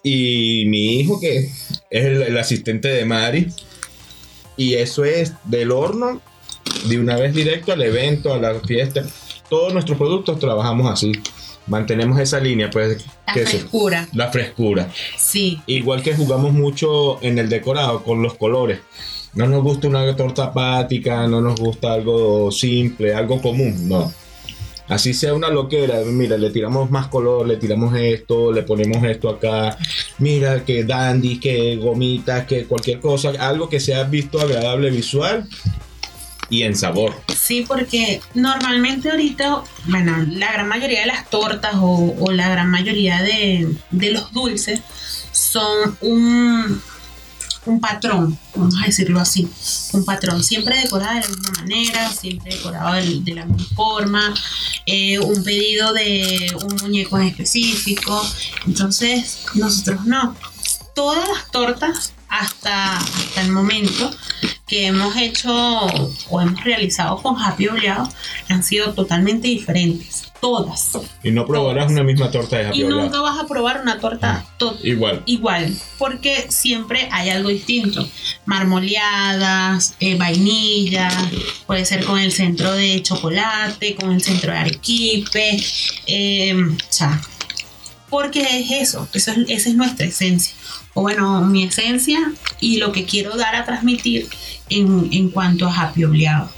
[0.02, 3.46] y mi hijo que es el, el asistente de Mari.
[4.56, 6.20] Y eso es del horno,
[6.88, 9.04] de una vez directo al evento, a la fiesta.
[9.48, 11.12] Todos nuestros productos trabajamos así.
[11.66, 13.04] Mantenemos esa línea, pues.
[13.26, 14.08] La que frescura.
[14.12, 14.88] la frescura.
[15.16, 15.60] Sí.
[15.66, 18.80] Igual que jugamos mucho en el decorado con los colores.
[19.34, 24.12] No nos gusta una torta apática, no nos gusta algo simple, algo común, no.
[24.88, 29.28] Así sea una loquera, mira, le tiramos más color, le tiramos esto, le ponemos esto
[29.28, 29.76] acá.
[30.18, 35.46] Mira, que dandy, que gomitas, que cualquier cosa, algo que sea visto agradable visual
[36.48, 37.14] y en sabor.
[37.36, 43.22] Sí, porque normalmente ahorita, bueno, la gran mayoría de las tortas o, la gran mayoría
[43.22, 44.80] de, de los dulces
[45.32, 46.80] son un,
[47.66, 49.48] un patrón, vamos a decirlo así,
[49.92, 54.34] un patrón, siempre decorado de la misma manera, siempre decorado de, de la misma forma,
[54.86, 58.26] eh, un pedido de un muñeco en específico,
[58.66, 60.36] entonces nosotros no.
[60.94, 64.10] Todas las tortas hasta, hasta el momento
[64.66, 68.08] que hemos hecho o hemos realizado con Happy Oleado
[68.48, 70.24] han sido totalmente diferentes.
[70.40, 70.90] Todas.
[71.22, 73.02] Y no probarás una misma torta de Happy Y Oleado.
[73.04, 75.22] nunca vas a probar una torta to- Igual.
[75.24, 78.06] igual, porque siempre hay algo distinto.
[78.44, 81.08] Marmoleadas, eh, vainilla,
[81.66, 85.56] puede ser con el centro de chocolate, con el centro de arequipe,
[86.06, 87.20] eh, o sea,
[88.16, 90.54] porque es eso, eso es, esa es nuestra esencia.
[90.94, 92.18] O bueno, mi esencia
[92.60, 94.26] y lo que quiero dar a transmitir
[94.70, 96.50] en, en cuanto a Happy Obligado.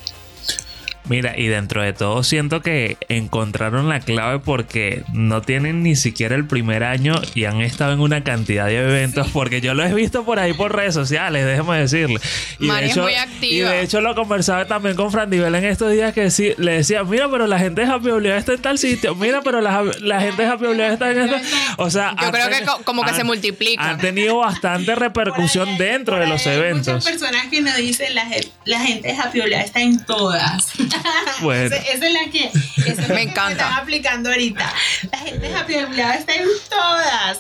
[1.09, 6.35] Mira, y dentro de todo siento que encontraron la clave porque no tienen ni siquiera
[6.35, 9.95] el primer año y han estado en una cantidad de eventos porque yo lo he
[9.95, 12.21] visto por ahí por redes sociales, déjeme decirle.
[12.59, 13.71] Y Mari de es muy y activa.
[13.71, 17.29] de hecho lo conversaba también con Fran en estos días que sí, le decía, mira,
[17.31, 20.43] pero la gente de Happy Obligado está en tal sitio, mira, pero la, la gente
[20.43, 21.41] de Happy Obligado está en este...
[21.77, 23.91] O sea, Yo han creo que como que se multiplica.
[23.91, 26.95] Han tenido bastante repercusión ahí- dentro de los eventos.
[26.95, 28.27] Muchas personas que nos dicen la,
[28.65, 30.73] la gente de Happy Obligado está en todas.
[31.43, 31.67] Bueno.
[31.67, 33.51] Esa, esa es la que, esa es la Me que encanta.
[33.65, 34.75] están aplicando ahorita.
[35.13, 37.39] La gente de Happy está en todas.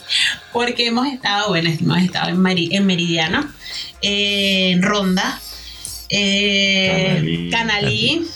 [0.53, 3.51] Porque hemos estado, bueno, hemos estado en, Mari- en Meridiano,
[4.03, 5.40] eh, en Ronda,
[6.09, 7.51] eh, Canalí.
[7.51, 8.27] Canalí.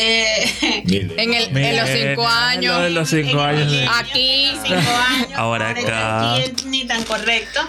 [0.00, 0.82] Eh.
[0.90, 2.82] En, el, en Mira, los cinco lo años.
[2.82, 3.72] de los cinco en- años.
[3.72, 4.52] en- Aquí.
[4.62, 5.28] cinco años.
[5.36, 6.34] Ahora acá.
[6.34, 7.60] Aquí en ni tan correcto.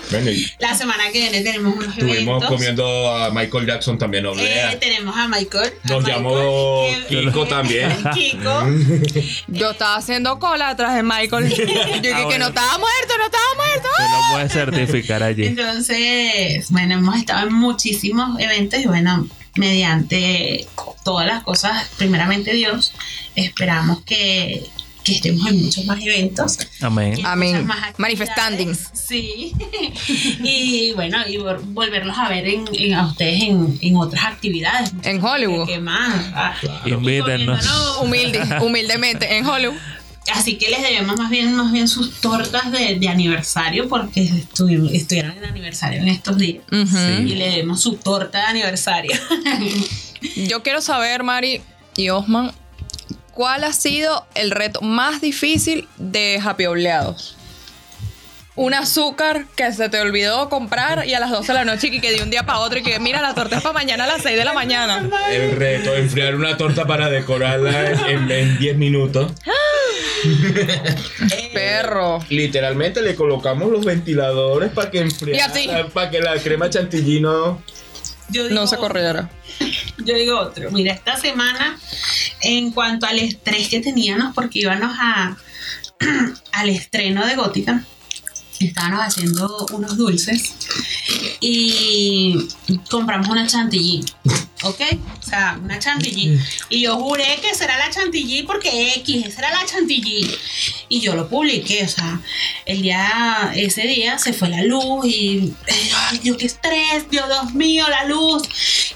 [0.60, 2.48] La semana que viene tenemos unos estuvimos eventos.
[2.50, 4.72] comiendo a Michael Jackson también, oblea.
[4.74, 5.74] Eh, tenemos a Michael.
[5.84, 7.92] Nos Michael, llamó que- Kiko también.
[8.14, 8.64] Kiko.
[9.48, 11.50] Yo estaba haciendo cola atrás de Michael.
[11.50, 12.38] Yo dije Ah, que bueno.
[12.40, 13.88] no estaba muerto, no estaba muerto.
[13.98, 15.46] Tú lo puedes certificar allí.
[15.48, 20.68] Entonces, bueno, hemos estado en muchísimos eventos y bueno, mediante
[21.04, 22.94] todas las cosas, primeramente Dios,
[23.36, 24.64] esperamos que,
[25.04, 26.58] que estemos en muchos más eventos.
[26.82, 27.18] Amén.
[27.18, 27.68] y Amén.
[27.98, 28.76] Manifestanding.
[28.94, 29.54] Sí.
[30.44, 34.92] y bueno, y vol- volverlos a ver en, en- a ustedes en, en otras actividades.
[35.04, 35.68] En Hollywood.
[35.68, 36.26] ¿Qué más?
[36.34, 36.56] Ah,
[38.02, 39.78] Humilde, humildemente, en Hollywood.
[40.34, 45.36] Así que les debemos más bien, más bien sus tortas de, de aniversario porque estuvieron
[45.38, 46.64] en aniversario en estos días.
[46.70, 47.24] Sí.
[47.26, 49.12] Y le debemos su torta de aniversario.
[50.48, 51.62] Yo quiero saber, Mari
[51.98, 52.52] y Osman,
[53.34, 57.36] ¿cuál ha sido el reto más difícil de Happy Obleados?
[58.56, 62.02] Un azúcar que se te olvidó comprar y a las 12 de la noche y
[62.02, 64.08] que de un día para otro y que mira la torta es para mañana a
[64.08, 65.10] las 6 de la mañana.
[65.32, 69.32] El reto, enfriar una torta para decorarla en en 10 minutos.
[71.54, 72.20] Perro.
[72.30, 75.70] Literalmente le colocamos los ventiladores para que enfriara, Y así.
[75.94, 77.62] para que la crema chantilly no...
[78.28, 79.30] Digo, No se corriera.
[80.06, 80.72] Yo digo otro.
[80.72, 81.78] Mira, esta semana,
[82.42, 85.38] en cuanto al estrés que teníamos, porque íbamos a
[86.52, 87.84] al estreno de Gótica,
[88.66, 90.54] estábamos haciendo unos dulces
[91.40, 92.48] y
[92.90, 94.06] compramos una chantilly.
[94.64, 94.80] ¿Ok?
[95.20, 96.40] O sea, una chantilly.
[96.70, 100.30] Y yo juré que será la chantilly porque X, esa era la chantilly.
[100.88, 102.22] Y yo lo publiqué, o sea,
[102.66, 107.54] el día, ese día se fue la luz y, ay, yo qué estrés, Dios, Dios
[107.56, 108.44] mío, la luz.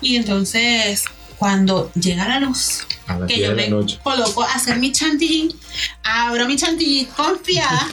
[0.01, 1.05] Y entonces,
[1.37, 3.99] cuando llega la luz, A las que 10 yo de me la noche.
[4.03, 5.55] coloco a hacer mi chantilly,
[6.03, 7.87] abro mi chantilly confiada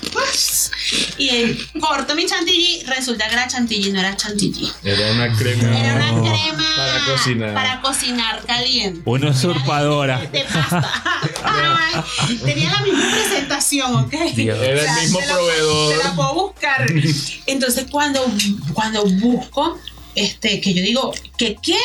[1.18, 4.70] y corto mi chantilly, resulta que la chantilly no era chantilly.
[4.84, 5.78] Era una crema.
[5.78, 7.54] Era una crema Para cocinar.
[7.54, 9.02] para cocinar caliente.
[9.04, 10.18] Una usurpadora.
[10.18, 11.02] De pasta.
[11.44, 14.12] Ay, tenía la misma presentación, ¿ok?
[14.34, 14.58] Dios.
[14.62, 15.98] Era el mismo te la- proveedor.
[15.98, 16.86] Te la puedo buscar.
[17.46, 18.24] Entonces, cuando,
[18.72, 19.78] cuando busco,
[20.14, 21.78] este, que yo digo, ¿qué qué?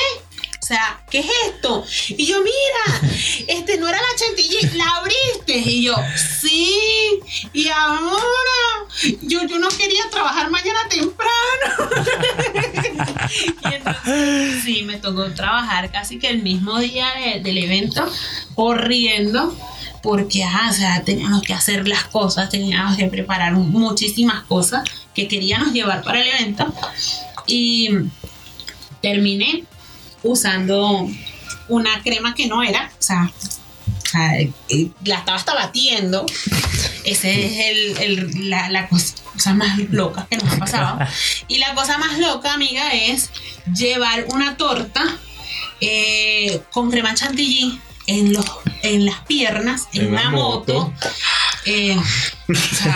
[0.68, 1.86] O sea, ¿qué es esto?
[2.10, 3.10] Y yo, mira,
[3.48, 5.58] este no era la chantilly, la abriste.
[5.60, 5.96] Y yo,
[6.42, 6.76] sí,
[7.54, 8.12] y ahora.
[9.22, 11.90] yo, yo no quería trabajar mañana temprano.
[13.72, 18.06] y entonces, sí, me tocó trabajar casi que el mismo día de- del evento,
[18.54, 19.56] corriendo,
[20.04, 24.84] porque, ajá, o sea, teníamos que hacer las cosas, teníamos que preparar muchísimas cosas
[25.16, 26.74] que queríamos llevar para el evento.
[27.46, 27.90] Y
[29.02, 29.64] terminé
[30.24, 31.10] usando
[31.68, 33.32] una crema que no era, o sea,
[34.70, 36.26] eh, la estaba hasta batiendo.
[37.04, 41.00] Ese es el, el- la, la cosa más loca que nos ha pasado.
[41.48, 43.30] Y la cosa más loca, amiga, es
[43.74, 45.04] llevar una torta
[45.82, 48.46] eh, con crema chantilly en, los,
[48.84, 50.74] en las piernas, en, una moto.
[50.74, 51.10] moto.
[51.66, 51.98] Eh,
[52.72, 52.96] o sea,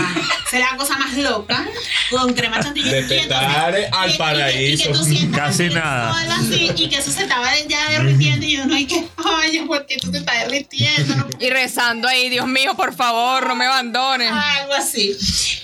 [0.54, 1.66] es la cosa más loca
[2.10, 2.90] con crema chantilly.
[2.90, 4.92] De Y entonces- Petare al y- y- y que paraíso.
[4.92, 6.36] tú sientas Casi así, nada.
[6.36, 9.96] así, y que eso se estaba ya derritiendo y uno y que, ay, ¿por qué
[9.96, 11.16] esto se está derritiendo?
[11.16, 14.32] No Y rezando ahí, Dios mío, por favor, no me abandones.
[14.32, 15.16] algo así.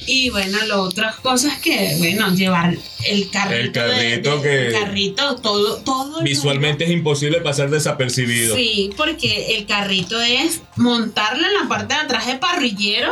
[0.09, 2.73] Y bueno, lo otras cosas que, bueno, llevar
[3.05, 3.55] el carrito.
[3.57, 6.21] El carrito de- de- que- el carrito, todo, todo.
[6.23, 8.55] Visualmente es imposible pasar desapercibido.
[8.55, 13.11] Sí, porque el carrito es montarlo en la parte de atrás de parrillero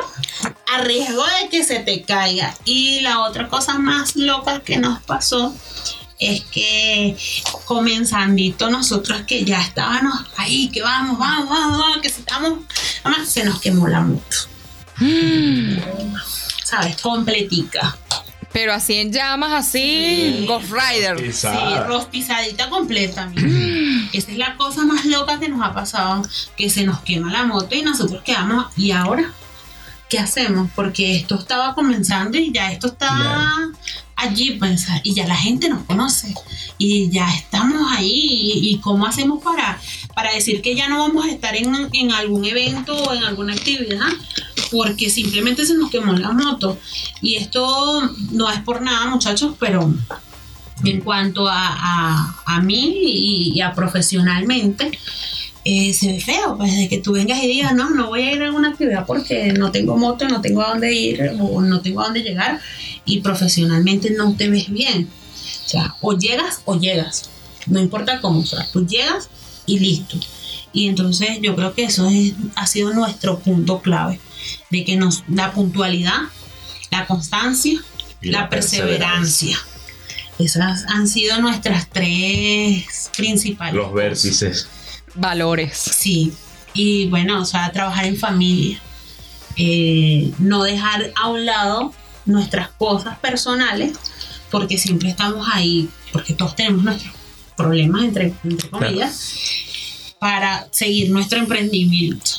[0.76, 2.54] a riesgo de que se te caiga.
[2.66, 5.54] Y la otra cosa más loca que nos pasó
[6.20, 7.18] es que
[7.66, 12.60] comenzandito nosotros que ya estábamos ahí, que vamos, vamos, vamos, vamos, que si estamos,
[13.04, 14.38] mamá, se nos quemó la moto.
[16.64, 17.02] ¿Sabes?
[17.02, 17.98] Completica.
[18.54, 21.18] Pero así en llamas, así, Ghost Rider.
[21.18, 21.84] Sí, Pisada.
[21.88, 23.26] rostizadita completa.
[23.28, 24.08] mira.
[24.14, 26.22] Esa es la cosa más loca que nos ha pasado,
[26.56, 29.34] que se nos quema la moto y nosotros quedamos, ¿y ahora?
[30.10, 30.70] ¿Qué hacemos?
[30.76, 33.72] Porque esto estaba comenzando y ya esto está Claro.
[34.15, 36.34] allí, pues, y ya la gente nos conoce
[36.78, 39.80] y ya estamos ahí y, cómo hacemos para,
[40.13, 43.54] para decir que ya no vamos a estar en, en algún evento o en alguna
[43.54, 44.08] actividad
[44.72, 46.78] porque simplemente se nos quemó la moto
[47.22, 49.94] y esto no es por nada muchachos pero
[50.84, 54.91] en cuanto a, a, a mí y, y a profesionalmente,
[55.67, 58.32] eh, se ve feo, pues de que tú vengas y digas, no, no voy a
[58.32, 61.82] ir a alguna actividad porque no tengo moto, no tengo a dónde ir o no
[61.82, 62.62] tengo a dónde llegar
[63.04, 65.10] y profesionalmente no te ves bien.
[65.65, 67.32] O sea, o llegas o llegas,
[67.65, 69.28] no importa cómo, o sea, tú llegas
[69.65, 70.19] y listo.
[70.71, 74.19] Y entonces yo creo que eso es, ha sido nuestro punto clave,
[74.69, 76.19] de que nos, la puntualidad,
[76.91, 77.82] la constancia,
[78.21, 79.58] Y la, la perseverancia.
[80.38, 83.73] Esas han sido nuestras tres principales.
[83.73, 84.67] Los vértices.
[85.15, 85.78] Valores.
[85.78, 86.34] Sí.
[86.73, 88.80] Y bueno, o sea, trabajar en familia.
[89.58, 91.93] Eh, no dejar a un lado
[92.25, 93.97] nuestras cosas personales,
[94.51, 97.13] porque siempre estamos ahí, porque todos tenemos nuestros
[97.56, 99.34] problemas, entre, entre comillas,
[100.19, 102.32] para seguir nuestro emprendimiento.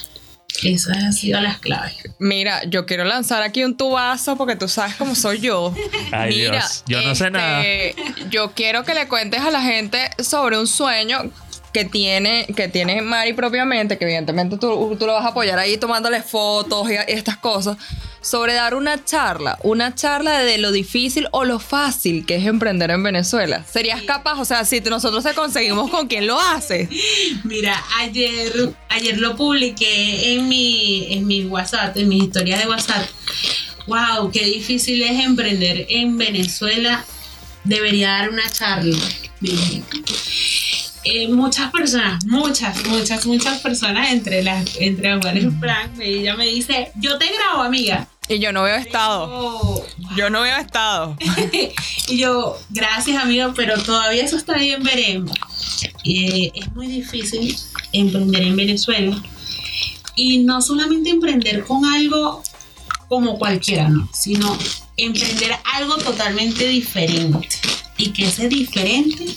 [0.62, 1.96] Esas han sido las claves.
[2.18, 5.74] Mira, yo quiero lanzar aquí un tubazo porque tú sabes cómo soy yo.
[6.12, 8.28] Ay, Mira, Dios, yo no sé este, nada.
[8.30, 11.30] Yo quiero que le cuentes a la gente sobre un sueño
[11.76, 15.76] que tiene, que tiene Mari propiamente, que evidentemente tú, tú lo vas a apoyar ahí
[15.76, 17.76] tomándole fotos y, y estas cosas,
[18.22, 22.90] sobre dar una charla, una charla de lo difícil o lo fácil que es emprender
[22.90, 23.62] en Venezuela.
[23.70, 24.40] ¿Serías capaz?
[24.40, 26.88] O sea, si nosotros te conseguimos con quien lo hace.
[27.44, 33.06] Mira, ayer, ayer lo publiqué en mi, en mi WhatsApp, en mis historias de WhatsApp.
[33.86, 37.04] Wow, qué difícil es emprender en Venezuela.
[37.64, 38.96] Debería dar una charla.
[39.40, 39.82] dije.
[41.08, 46.46] Eh, muchas personas, muchas, muchas, muchas personas, entre las, entre las cuales Frank, ella me
[46.46, 48.08] dice, yo te grabo, amiga.
[48.28, 49.86] Y yo no veo estado.
[50.16, 51.16] Yo no veo estado.
[52.08, 55.30] y yo, gracias amigo, pero todavía eso está bien, veremos.
[56.02, 57.56] Eh, es muy difícil
[57.92, 59.16] emprender en Venezuela.
[60.16, 62.42] Y no solamente emprender con algo
[63.08, 64.58] como cualquiera, no, sino
[64.96, 67.60] emprender algo totalmente diferente.
[67.96, 69.36] Y que ese diferente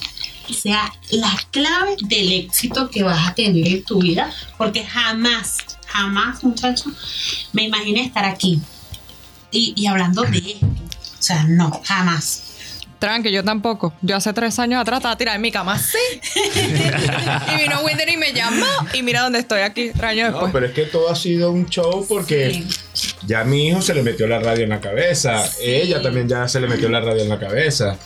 [0.54, 4.32] sea la clave del éxito que vas a tener en tu vida.
[4.58, 5.58] Porque jamás,
[5.88, 6.94] jamás, muchachos,
[7.54, 8.60] me imaginé estar aquí
[9.52, 10.66] y, y hablando de esto.
[10.66, 12.44] O sea, no, jamás.
[13.00, 13.94] Tranque, yo tampoco.
[14.02, 15.98] Yo hace tres años atrás estaba tirada en mi cama así.
[17.54, 18.66] y vino Winder y me llamó.
[18.94, 20.52] Y mira dónde estoy aquí, tres años No, después.
[20.54, 22.66] pero es que todo ha sido un show porque
[23.26, 25.50] ya a mi hijo se le metió la radio en la cabeza.
[25.62, 27.98] Ella también ya se le metió la radio en la cabeza.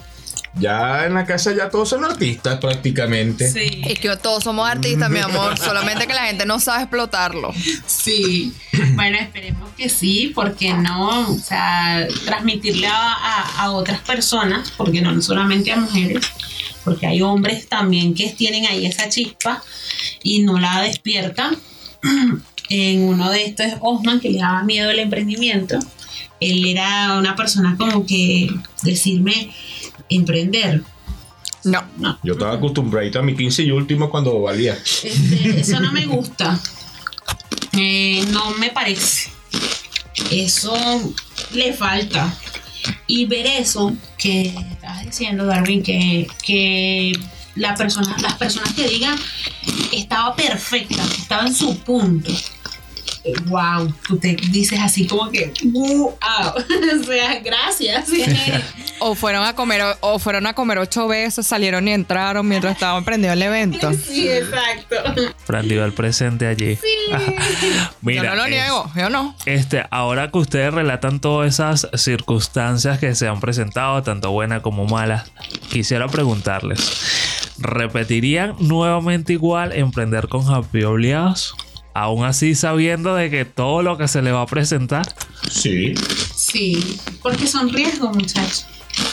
[0.55, 3.49] Ya en la casa ya todos son artistas prácticamente.
[3.51, 3.81] Sí.
[3.87, 5.57] Es que todos somos artistas, mi amor.
[5.59, 7.51] Solamente que la gente no sabe explotarlo.
[7.87, 8.53] Sí.
[8.93, 15.01] Bueno, esperemos que sí, porque no, o sea, transmitirle a, a- a otras personas, porque
[15.01, 16.23] no solamente a mujeres,
[16.83, 19.63] porque hay hombres también que tienen ahí esa chispa
[20.21, 21.57] y no la despiertan.
[22.69, 25.77] En uno de estos es Osman, que le daba miedo el emprendimiento.
[26.39, 28.49] él era una persona como que
[28.83, 29.53] decirme
[30.09, 30.81] emprender.
[31.63, 31.81] No.
[31.97, 34.73] No, Yo estaba acostumbrado a mi 15 y último cuando valía.
[34.73, 36.59] este, eso no me gusta.
[37.73, 39.31] Eh, no me parece.
[40.29, 40.75] Eso
[41.53, 42.33] le falta.
[43.07, 47.13] Y ver eso que estabas diciendo, Darwin, que, que
[47.55, 49.15] la persona, las personas que digan
[49.93, 52.31] estaba perfecta, estaba en su punto.
[53.25, 58.09] Eh, Wow, tú te dices así como que wow, o sea, gracias.
[58.99, 63.03] O fueron a comer, o fueron a comer ocho veces, salieron y entraron mientras estaban
[63.05, 63.91] prendido el evento.
[63.93, 64.95] Sí, exacto.
[65.45, 66.77] Fran dio el presente allí.
[68.01, 69.36] Mira, yo no lo es- niego, yo no.
[69.45, 74.86] Este, ahora que ustedes relatan todas esas circunstancias que se han presentado, tanto buenas como
[74.86, 75.31] malas,
[75.69, 81.55] quisiera preguntarles, ¿repetirían nuevamente igual emprender con Happy Obligados?
[81.93, 85.06] Aún así sabiendo de que todo lo que se le va a presentar,
[85.49, 85.93] Sí.
[86.36, 88.65] Sí, porque son riesgos, muchachos.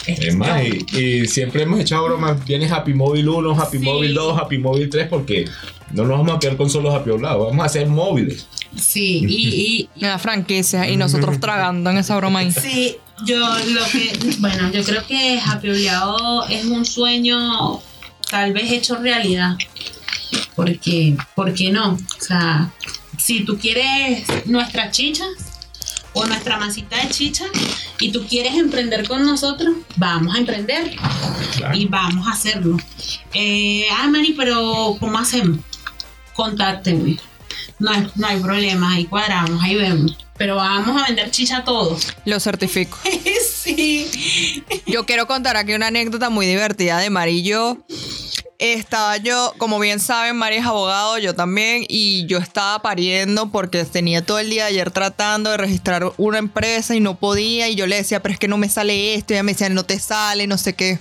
[0.07, 2.45] Es más, y, y siempre hemos echado bromas.
[2.45, 3.85] Viene Happy Móvil 1, Happy Sí.
[3.85, 5.47] Móvil 2, Happy Móvil 3, porque
[5.93, 7.47] no nos vamos a quedar con solo Happy Oblado.
[7.47, 8.47] Vamos a hacer móviles.
[8.77, 12.53] Sí, y, y, La franquicia y nosotros tragando en esa broma ahí.
[12.53, 17.81] Sí, yo lo que, bueno, yo creo que Happy Oleado es un sueño
[18.31, 19.57] tal vez hecho realidad.
[20.61, 21.93] Porque, ¿por qué no?
[21.95, 22.71] O sea,
[23.17, 25.27] si tú quieres nuestras chichas
[26.13, 27.47] o nuestra masita de chicha
[27.99, 30.95] y tú quieres emprender con nosotros, vamos a emprender
[31.57, 31.75] Claro.
[31.75, 32.77] y vamos a hacerlo.
[33.33, 35.61] Eh, ah, Mari, pero ¿cómo hacemos?
[36.35, 37.19] Contáctenme.
[37.79, 40.19] No hay, no hay problema, ahí cuadramos, ahí vemos.
[40.37, 42.07] Pero vamos a vender chicha todos.
[42.27, 42.99] Lo certifico.
[43.55, 44.63] sí.
[44.87, 47.79] Yo quiero contar aquí una anécdota muy divertida de Mari y yo.
[48.61, 53.83] Estaba yo, como bien saben, Mari es abogado, yo también, y yo estaba pariendo porque
[53.87, 57.75] tenía todo el día de ayer tratando de registrar una empresa y no podía, y
[57.75, 59.85] yo le decía, pero es que no me sale esto, y ella me decía, no
[59.85, 60.99] te sale, no sé qué.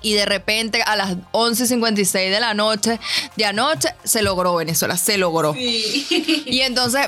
[0.00, 2.98] Y de repente a las 11.56 de la noche,
[3.36, 5.54] de anoche, se logró Venezuela, se logró.
[5.54, 7.06] Y entonces,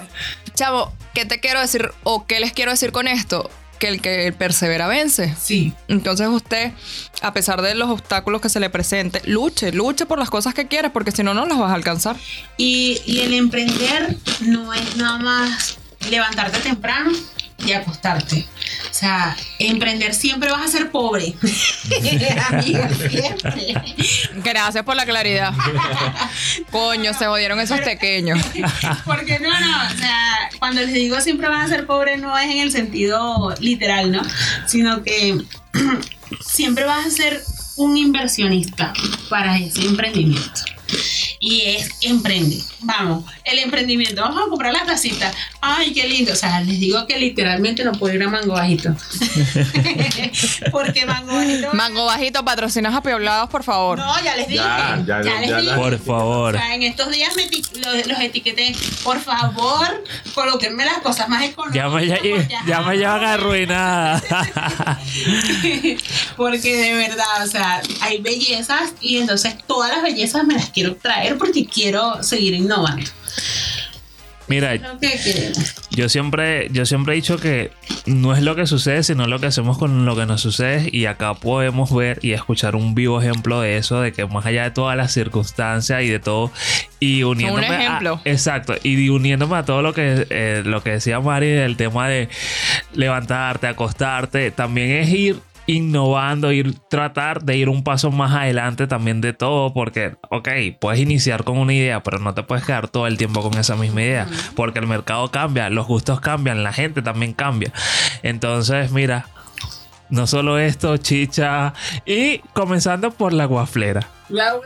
[0.54, 3.50] chavo, ¿qué te quiero decir o qué les quiero decir con esto?
[3.84, 5.34] Que el que persevera vence.
[5.38, 5.74] Sí.
[5.88, 6.72] Entonces usted,
[7.20, 10.68] a pesar de los obstáculos que se le presente, luche, luche por las cosas que
[10.68, 12.16] quieres, porque si no, no las vas a alcanzar.
[12.56, 15.76] Y, y el emprender no es nada más
[16.08, 17.12] levantarte temprano
[17.64, 18.46] y acostarte.
[18.90, 21.34] O sea, emprender siempre vas a ser pobre.
[22.48, 23.74] Amiga, siempre.
[24.36, 25.52] Gracias por la claridad.
[26.70, 28.40] Coño, se jodieron esos pequeños.
[29.04, 32.50] Porque no, no, o sea, cuando les digo siempre van a ser pobres no es
[32.50, 34.22] en el sentido literal, ¿no?
[34.66, 35.42] Sino que
[36.40, 37.42] siempre vas a ser
[37.76, 38.92] un inversionista
[39.28, 40.73] para ese emprendimiento.
[41.40, 42.58] Y es emprende.
[42.80, 44.22] Vamos, el emprendimiento.
[44.22, 45.32] Vamos a comprar la tacita.
[45.60, 46.32] Ay, qué lindo.
[46.32, 48.94] O sea, les digo que literalmente no puedo ir a Mango Bajito.
[50.72, 51.70] Porque Mango Bajito.
[51.74, 53.98] Mango bajito, patrocinas a Pioblados, por favor.
[53.98, 54.60] No, ya les dije.
[54.62, 55.62] Ya, ya, les ya dije.
[55.62, 56.54] la- por favor.
[56.54, 58.74] O sea, en estos días me eti- los, los etiqueté.
[59.02, 61.84] Por favor, colóquenme las cosas más económicas.
[61.84, 62.18] Ya me, ya,
[62.66, 64.22] ya llevan arruinada.
[66.36, 70.96] Porque de verdad, o sea, hay bellezas y entonces todas las bellezas me las quiero
[70.96, 73.06] traer porque quiero seguir innovando.
[74.46, 74.74] Mira.
[75.90, 77.70] Yo siempre, yo siempre he dicho que
[78.04, 80.90] no es lo que sucede, sino lo que hacemos con lo que nos sucede.
[80.92, 84.64] Y acá podemos ver y escuchar un vivo ejemplo de eso, de que más allá
[84.64, 86.52] de todas las circunstancias y de todo,
[87.00, 87.68] y uniéndome.
[87.68, 88.20] a- ejemplo.
[88.26, 88.74] exacto.
[88.82, 92.28] Y uniéndome a todo lo que, eh, lo que decía Mari del tema de
[92.92, 99.20] levantarte, acostarte, también es ir innovando, ir tratar de ir un paso más adelante también
[99.20, 100.48] de todo, porque, ok,
[100.80, 103.76] puedes iniciar con una idea, pero no te puedes quedar todo el tiempo con esa
[103.76, 107.72] misma idea, porque el mercado cambia, los gustos cambian, la gente también cambia.
[108.22, 109.26] Entonces, mira,
[110.14, 111.72] no solo esto, chicha,
[112.06, 114.08] y comenzando por la guaflera.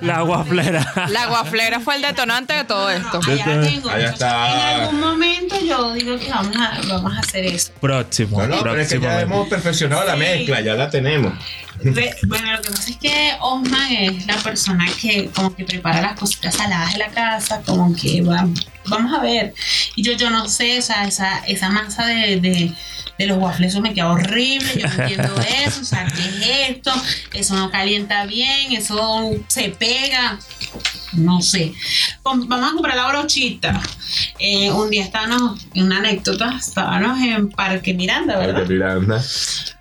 [0.00, 1.08] La guaflera.
[1.11, 3.18] La guaflera fue el detonante de todo esto.
[3.26, 3.90] Allá tengo.
[3.90, 4.53] Allá está.
[4.76, 7.72] En algún momento yo digo que vamos a, vamos a hacer eso.
[7.80, 8.40] Próximo.
[8.42, 10.18] No, no, pero es que ya hemos perfeccionado la Sí.
[10.20, 11.32] mezcla, ya la tenemos.
[12.26, 16.18] Bueno, lo que pasa es que Osman es la persona que como que prepara las
[16.18, 18.46] cositas saladas de la casa, como que va-
[18.86, 19.55] vamos a ver.
[19.94, 22.72] Y yo, yo no sé, o sea, esa, esa masa de, de,
[23.18, 25.34] de los waffles eso me queda horrible, yo no entiendo
[25.66, 26.92] eso, o sea, ¿qué es esto?
[27.32, 30.38] Eso no calienta bien, eso se pega.
[31.12, 31.72] No sé.
[32.22, 33.80] Vamos a comprar la brochita.
[34.38, 38.60] Eh, un día estábamos, en una anécdota, estábamos en Parque Miranda, ¿verdad?
[38.60, 39.22] Porque Miranda.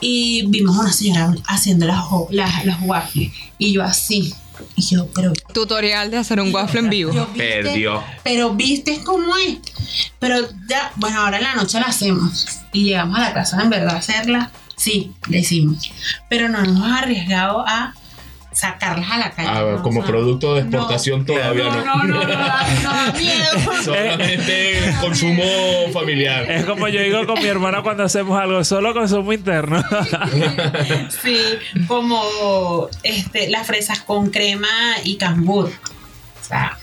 [0.01, 4.33] y vimos a una señora haciendo las, las, las waffles y yo así
[4.75, 7.11] Y yo, pero Tutorial de hacer un waffle en vivo.
[7.13, 7.63] yo, ¿viste?
[7.63, 8.03] Perdió.
[8.23, 9.57] Pero viste cómo es.
[10.19, 12.47] Pero ya, bueno, ahora en la noche la hacemos.
[12.73, 14.51] Y llegamos a la casa en verdad a hacerla.
[14.75, 15.91] Sí, le hicimos.
[16.29, 17.93] Pero no nos hemos arriesgado a
[18.57, 19.49] sacarlas a la calle.
[19.51, 19.83] Ah, ¿no?
[19.83, 21.83] como O sea, producto de exportación todavía no, no.
[21.85, 23.83] no, no, no, da- no miedo.
[23.83, 25.43] Solamente consumo
[25.93, 26.49] familiar.
[26.49, 29.83] Es como yo digo con mi hermana cuando hacemos algo, solo consumo interno.
[31.21, 31.37] Sí,
[31.87, 34.67] como este, las fresas con crema
[35.03, 35.67] y cambur.
[35.69, 36.77] O sea,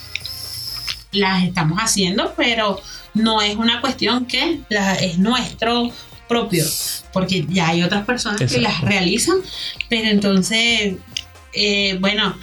[1.13, 2.81] las estamos haciendo, pero
[3.15, 5.91] no es una cuestión que la- es nuestro
[6.29, 6.65] propio,
[7.13, 8.69] porque ya hay otras personas que Exacto.
[8.69, 9.37] las realizan,
[9.89, 10.95] pero entonces,
[11.55, 12.37] eh, bueno,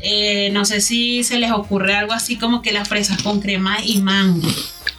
[0.00, 3.78] eh, no sé si se les ocurre algo así como que las fresas con crema
[3.84, 4.48] y mango.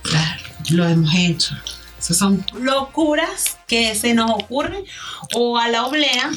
[0.04, 1.56] Claro, lo hemos hecho.
[2.00, 4.84] Esas son locuras que se nos ocurren.
[5.34, 6.30] O a la oblea,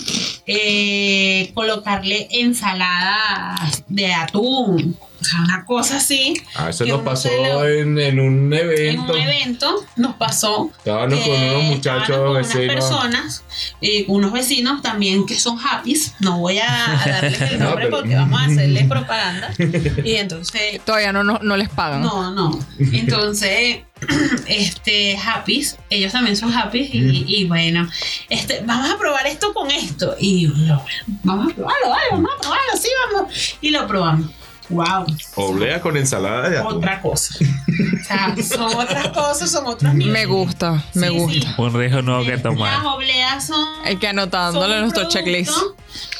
[0.47, 3.55] eh, colocarle ensalada
[3.87, 4.97] de atún.
[5.21, 6.35] O sea, una cosa así.
[6.55, 9.13] Ah, eso que nos pasó lo- en, en un En evento.
[9.13, 10.71] un evento nos pasó.
[10.79, 12.75] Estábamos con unos muchachos con unas vecinos.
[12.75, 13.45] personas,
[13.81, 16.15] eh, unos vecinos también que son happys.
[16.21, 19.53] No voy a, a darles el No, nombre pero- porque vamos a hacerles propaganda.
[20.05, 22.03] Y entonces Todavía no, no, no les pagan.
[22.03, 22.59] no, no.
[22.79, 23.81] Entonces,
[24.47, 27.89] este, happy, ellos también son happy y, y bueno,
[28.29, 30.15] este, vamos a probar esto con esto.
[30.19, 30.81] Y yo,
[31.25, 33.57] vamos a probarlo, vale, vamos a probarlo, sí, vamos.
[33.61, 34.31] Y lo probamos.
[34.71, 35.07] Wow,
[35.37, 36.75] Oblea con ensalada de atún.
[36.77, 37.35] otra cosa.
[37.39, 40.13] O sea, son otras cosas, son otros niveles.
[40.13, 41.41] Me gusta, me Sí, gusta.
[41.41, 41.55] sí.
[41.57, 42.85] Un riesgo nuevo que Las tomar.
[42.87, 43.65] obleas son.
[43.85, 45.53] Hay que anotándole son un nuestro checklist.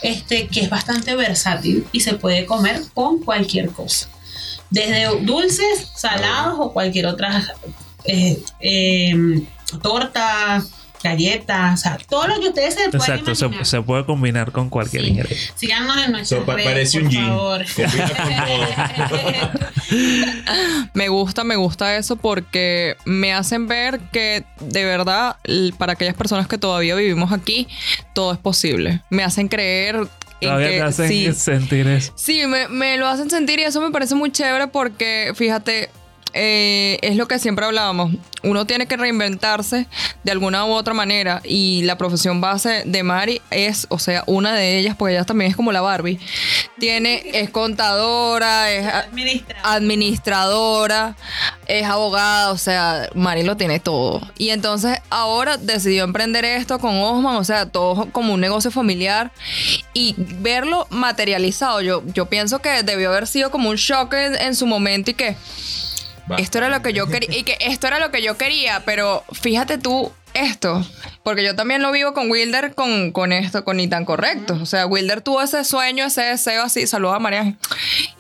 [0.03, 4.09] Este, que es bastante versátil y se puede comer con cualquier cosa.
[4.71, 7.43] Desde dulces, salados o cualquier otra
[8.05, 9.43] eh, eh,
[9.83, 10.63] torta,
[11.09, 13.67] galletas, o sea, todo lo que ustedes se puedan Exacto, se, imaginar.
[13.67, 15.09] se puede combinar con cualquier Sí.
[15.11, 15.53] ingrediente.
[15.57, 17.27] Síganos en nuestras So, pa- parece por un gin.
[17.27, 17.65] favor.
[17.77, 19.69] Combina con
[20.95, 25.37] Me gusta, me gusta eso porque me hacen ver que de verdad
[25.79, 27.69] para aquellas personas que todavía vivimos aquí,
[28.15, 29.03] todo es posible.
[29.11, 29.97] Me hacen creer
[30.41, 32.13] en Todavía que te hacen sí, sentir eso.
[32.17, 35.91] Sí, me, me lo hacen sentir y eso me parece muy chévere porque, fíjate,
[36.33, 38.15] eh, es lo que siempre hablábamos.
[38.43, 39.87] Uno tiene que reinventarse
[40.23, 44.55] de alguna u otra manera y la profesión base de Mari es, o sea, una
[44.55, 46.21] de ellas, porque ella también es como la Barbie.
[46.79, 48.87] Tiene, es contadora, es
[49.65, 51.17] administradora,
[51.67, 54.21] es abogada, o sea, Mari lo tiene todo.
[54.37, 59.33] Y entonces ahora decidió emprender esto con Osman, o sea, todo como un negocio familiar
[59.95, 61.81] y verlo materializado.
[61.81, 65.15] Yo, yo pienso que debió haber sido como un shock en, en su momento y
[65.15, 65.37] que
[66.37, 69.25] esto era lo que yo quería y que esto era lo que yo quería, pero
[69.33, 70.87] fíjate tú esto,
[71.25, 74.57] porque yo también lo vivo con Wilder con, con esto, con ni tan correcto.
[74.61, 77.55] O sea, Wilder tuvo ese sueño, ese deseo así, saludos a María.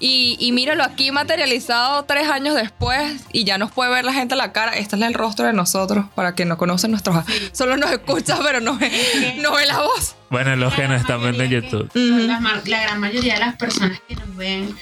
[0.00, 4.34] Y, y míralo aquí materializado tres años después y ya nos puede ver la gente
[4.34, 4.72] a la cara.
[4.72, 7.24] Este es el rostro de nosotros, para quien no conocen nuestros...
[7.52, 10.16] Solo nos escucha, pero no ve, no ve la voz.
[10.30, 11.90] Bueno, los que nos están viendo en que- YouTube.
[12.66, 14.74] la gran mayoría de las personas que nos ven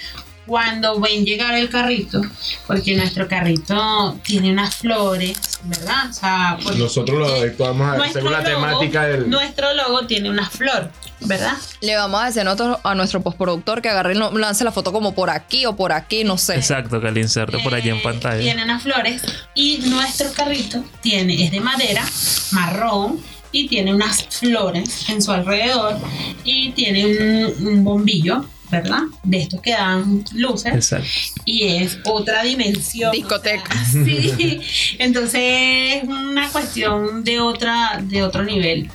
[0.47, 2.23] cuando ven llegar el carrito,
[2.67, 6.09] porque nuestro carrito tiene unas flores, ¿verdad?
[6.09, 9.29] O sea, porque Nosotros lo adecuamos a, según la logo- temática del.
[9.29, 10.91] Nuestro logo tiene una flor,
[11.21, 11.55] ¿verdad?
[11.81, 14.73] Le vamos a decir a nuestro, a nuestro postproductor que agarre y no- lance la
[14.73, 16.55] foto como por aquí o por aquí, no sé.
[16.57, 18.41] Exacto, que le inserte por allí en Eh, pantalla.
[18.41, 19.23] Tiene unas flores
[19.55, 22.05] y nuestro carrito tiene, es de madera,
[22.53, 23.21] marrón
[23.53, 25.97] y tiene unas flores en su alrededor
[26.45, 27.07] y tiene
[27.57, 29.03] un, un bombillo, ¿verdad?
[29.23, 31.43] De estos que dan luces Exacto.
[31.45, 33.13] y es otra dimensión.
[33.13, 33.75] Discoteca.
[33.75, 34.61] o sea, sí,
[34.99, 38.91] entonces es una cuestión de otra, de otro nivel.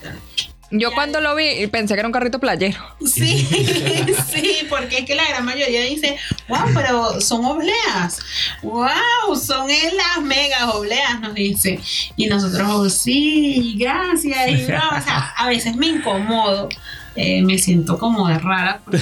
[0.73, 2.79] Yo cuando lo vi pensé que era un carrito playero.
[3.05, 3.45] Sí,
[4.31, 6.17] sí, porque es que la gran mayoría dice,
[6.47, 8.19] wow, pero son obleas,
[8.61, 11.77] wow, son en las megas obleas, nos dice.
[12.15, 14.47] Y nosotros, oh, sí, gracias.
[14.47, 16.69] Y no, o sea, a veces me incomodo,
[17.15, 18.81] eh, me siento como de rara.
[18.83, 18.99] porque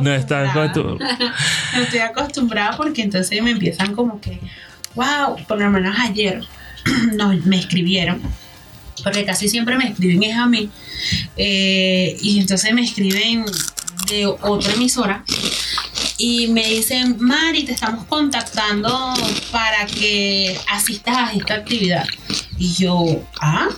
[0.00, 1.16] No está acostumbrada.
[1.74, 4.40] no estoy acostumbrada porque entonces me empiezan como que,
[4.94, 6.44] wow, por lo menos ayer
[7.14, 8.20] nos, me escribieron
[9.02, 10.70] porque casi siempre me escriben es a mí.
[11.36, 13.44] Eh, y entonces me escriben
[14.08, 15.24] de otra emisora
[16.18, 19.14] y me dicen, Mari, te estamos contactando
[19.50, 22.06] para que asistas a esta actividad.
[22.58, 23.68] Y yo, ¿ah?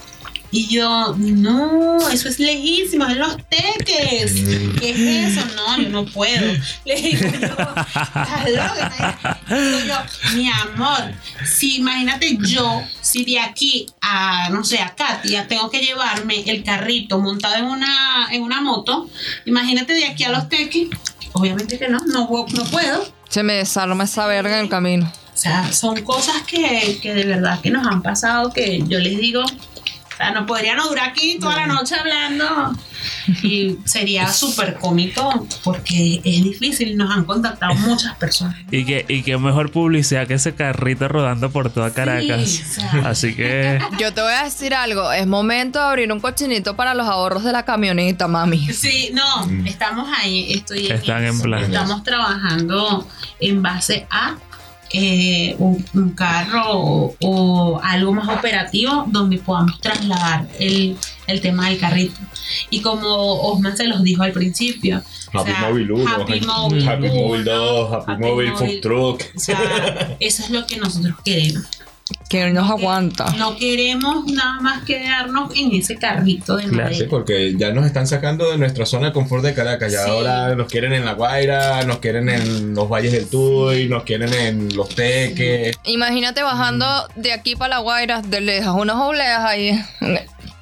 [0.55, 4.33] Y yo, no, eso es lejísimo, es los teques.
[4.79, 5.47] ¿Qué es eso?
[5.57, 6.53] No, yo no puedo.
[6.85, 9.41] Le digo yo, "¿Estás loca?".
[9.49, 11.13] Digo yo, mi amor,
[11.45, 16.63] si imagínate yo, si de aquí a, no sé, a Katia tengo que llevarme el
[16.63, 19.09] carrito montado en una, en una moto,
[19.47, 20.89] imagínate de aquí a los teques.
[21.33, 23.11] obviamente que no, no, no puedo.
[23.31, 25.11] Se me desarma esa verga en el camino.
[25.35, 29.17] O sea, son cosas que, que de verdad que nos han pasado que yo les
[29.19, 29.43] digo,
[30.13, 32.75] o sea, no podrían durar aquí toda la noche hablando
[33.43, 38.57] y sería súper cómico porque es difícil, nos han contactado muchas personas.
[38.71, 42.49] Y que, y que mejor publicidad que ese carrito rodando por toda Caracas.
[42.49, 43.09] Sí, o sea.
[43.09, 45.13] Así que Yo te voy a decir algo.
[45.13, 48.73] Es momento de abrir un cochinito para los ahorros de la camioneta, mami.
[48.73, 51.65] Sí, no, estamos ahí, estoy en Están en plan.
[51.65, 53.07] Estamos trabajando
[53.41, 54.37] en base a
[54.93, 61.69] eh, un, un carro o, o algo más operativo donde podamos trasladar el, el tema
[61.69, 62.19] del carrito.
[62.71, 63.07] Y como
[63.51, 67.07] Osman se los dijo al principio, o Happy sea, Mobile 1, Happy Happy Mobile Happy
[67.09, 69.23] 1, Mobile 2, Happy Mobile Food Truck.
[69.35, 71.65] O sea, eso es lo que nosotros queremos.
[72.29, 73.27] Que nos aguanta.
[73.39, 78.07] No queremos nada más quedarnos en ese carrito de Claro, Sí, porque ya nos están
[78.07, 79.93] sacando de nuestra zona de confort de Caracas.
[79.93, 80.11] Ya Sí.
[80.11, 84.33] ahora nos quieren en La Guaira, nos quieren en los valles del Tuy, nos quieren
[84.33, 85.77] en los Teques.
[85.85, 86.87] Imagínate bajando
[87.17, 89.79] de aquí para la Guaira, de lejas, unas obleas ahí.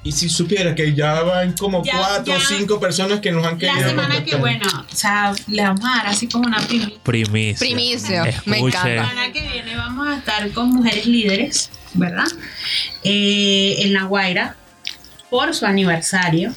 [0.03, 3.57] Y si supieras que ya van como Ya- cuatro o cinco personas que nos han
[3.59, 3.79] querido.
[3.81, 6.97] La semana que, bueno, o sea, le vamos a dar así como una primicia.
[7.03, 7.59] primicia.
[7.59, 8.23] Primicia.
[8.45, 8.77] Me Escuche.
[8.77, 9.09] La encanta.
[9.09, 12.25] semana que viene vamos a estar con mujeres líderes, ¿verdad?
[13.03, 14.55] Eh, en La Guaira,
[15.29, 16.51] por su aniversario.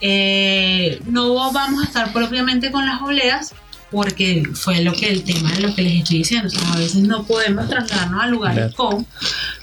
[0.00, 3.54] Eh, no vamos a estar propiamente con las obleas,
[3.90, 6.48] porque fue lo que el tema de lo que les estoy diciendo.
[6.48, 9.06] O sea, a veces no podemos trasladarnos a lugares con,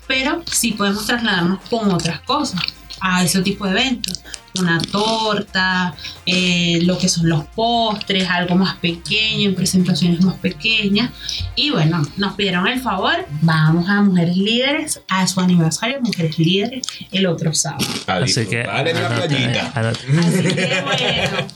[0.07, 2.61] pero sí podemos trasladarnos con otras cosas
[3.01, 4.21] a ese tipo de eventos.
[4.57, 5.93] Una torta,
[6.25, 11.11] eh, lo que son los postres, algo más pequeño, en presentaciones más pequeñas.
[11.55, 16.87] Y bueno, nos pidieron el favor, vamos a Mujeres Líderes, a su aniversario, Mujeres Líderes,
[17.11, 17.85] el otro sábado.
[18.07, 19.71] A Así que en la playita.
[19.75, 21.47] Así que bueno,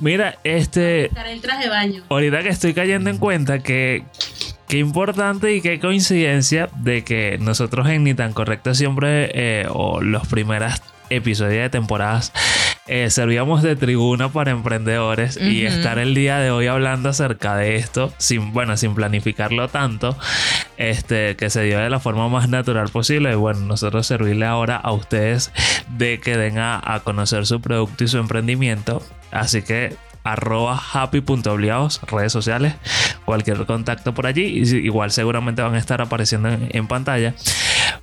[0.00, 2.02] Mira, este buscar el traje de baño.
[2.08, 4.04] ahorita que estoy cayendo en cuenta que
[4.70, 10.00] qué importante y qué coincidencia de que nosotros en Ni tan correcto siempre eh, o
[10.00, 12.32] los primeros episodios de temporadas
[12.86, 17.76] eh, servíamos de tribuna para emprendedores y estar el día de hoy hablando acerca de
[17.76, 20.16] esto sin bueno sin planificarlo tanto
[20.76, 23.32] este que se dio de la forma más natural posible.
[23.32, 25.52] Y bueno nosotros servirle ahora a ustedes
[25.88, 29.02] de que den a, a conocer su producto y su emprendimiento.
[29.30, 32.74] Así que arroba happy.obligados redes sociales
[33.24, 34.42] cualquier contacto por allí
[34.84, 37.34] igual seguramente van a estar apareciendo en, en pantalla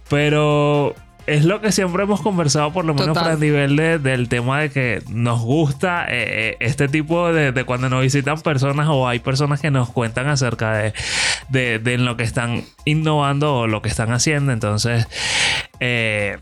[0.10, 0.96] pero
[1.26, 3.24] es lo que siempre hemos conversado por lo menos Total.
[3.24, 7.52] para el nivel de- del tema de que nos gusta eh, eh, este tipo de,
[7.52, 10.94] de cuando nos visitan personas o hay personas que nos cuentan acerca de,
[11.50, 15.06] de, de en lo que están innovando o lo que están haciendo entonces
[15.82, 16.38] eh,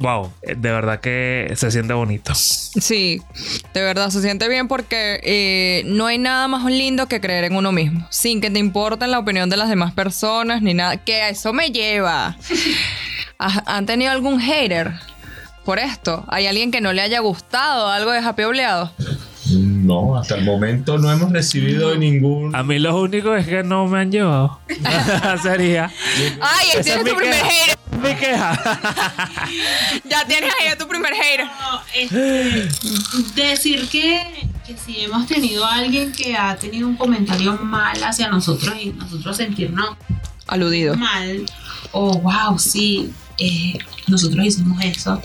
[0.00, 3.22] wow de verdad que se siente bonito Sí,
[3.74, 7.54] de verdad se siente bien porque eh, no hay nada más lindo que creer en
[7.56, 10.96] uno mismo, sin que te importe la opinión de las demás personas ni nada.
[10.98, 12.36] Que a eso me lleva.
[13.38, 14.92] ¿Ha- ¿Han tenido algún hater
[15.64, 16.24] por esto?
[16.28, 18.92] ¿Hay alguien que no le haya gustado algo de Happy Obleado?
[19.58, 22.54] No, hasta el momento no hemos recibido ningún.
[22.54, 24.60] a mí lo único es que no me han llevado
[25.42, 25.90] sería
[26.40, 27.46] ¡Ay, Esa es tu primer queja.
[27.48, 27.78] hater!
[28.02, 28.78] mi queja
[30.08, 31.46] Ya tienes ahí a tu primer hater.
[31.46, 32.68] No, este,
[33.34, 38.28] decir que, que si hemos tenido a alguien que ha tenido un comentario mal hacia
[38.28, 39.96] nosotros y nosotros sentirnos
[40.46, 40.94] Aludido.
[40.96, 41.44] mal,
[41.92, 43.78] o wow, sí, eh,
[44.08, 45.20] nosotros hicimos eso,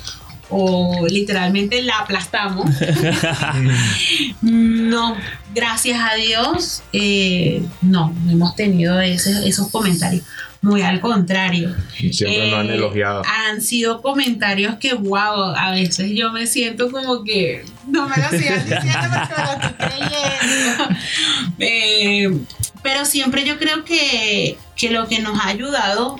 [0.49, 2.69] o literalmente la aplastamos.
[4.41, 5.15] no,
[5.53, 10.23] gracias a Dios, eh, no, no hemos tenido ese- esos comentarios.
[10.61, 11.75] Muy al contrario.
[12.11, 13.21] Siempre nos han Eh, elogiado.
[13.23, 18.29] Han sido comentarios que, wow, a veces yo me siento como que no me lo
[18.29, 20.99] sigan diciendo porque me lo estoy creyendo.
[21.59, 22.39] Eh,
[22.81, 26.19] pero siempre yo creo que, que lo que nos ha ayudado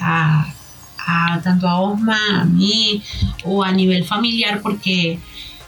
[0.00, 0.52] a,
[1.06, 3.02] a tanto a Osma, a mí
[3.44, 5.18] o a nivel familiar, porque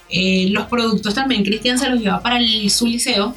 [0.09, 3.35] eh, los productos también Cristian se los lleva para el, su liceo,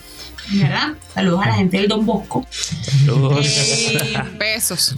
[0.51, 0.93] ¿verdad?
[1.13, 2.45] Saludos a la gente del Don Bosco.
[3.41, 4.95] Eh, Besos.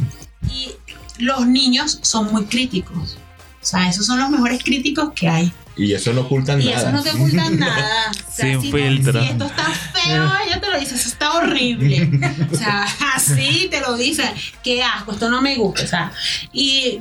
[0.50, 0.72] y
[1.18, 3.18] los niños son muy críticos.
[3.62, 5.54] O sea, esos son los mejores críticos que hay.
[5.78, 6.78] Y eso no ocultan Y nada.
[6.82, 8.12] eso no te ocultan nada.
[8.12, 9.22] O sea, Sin si no- filtro.
[9.24, 12.10] si esto está feo, ella te lo dice, eso está horrible.
[12.52, 14.30] O sea, así te lo dicen.
[14.64, 15.84] Qué asco, esto no me gusta.
[15.84, 16.12] O sea,
[16.54, 17.00] y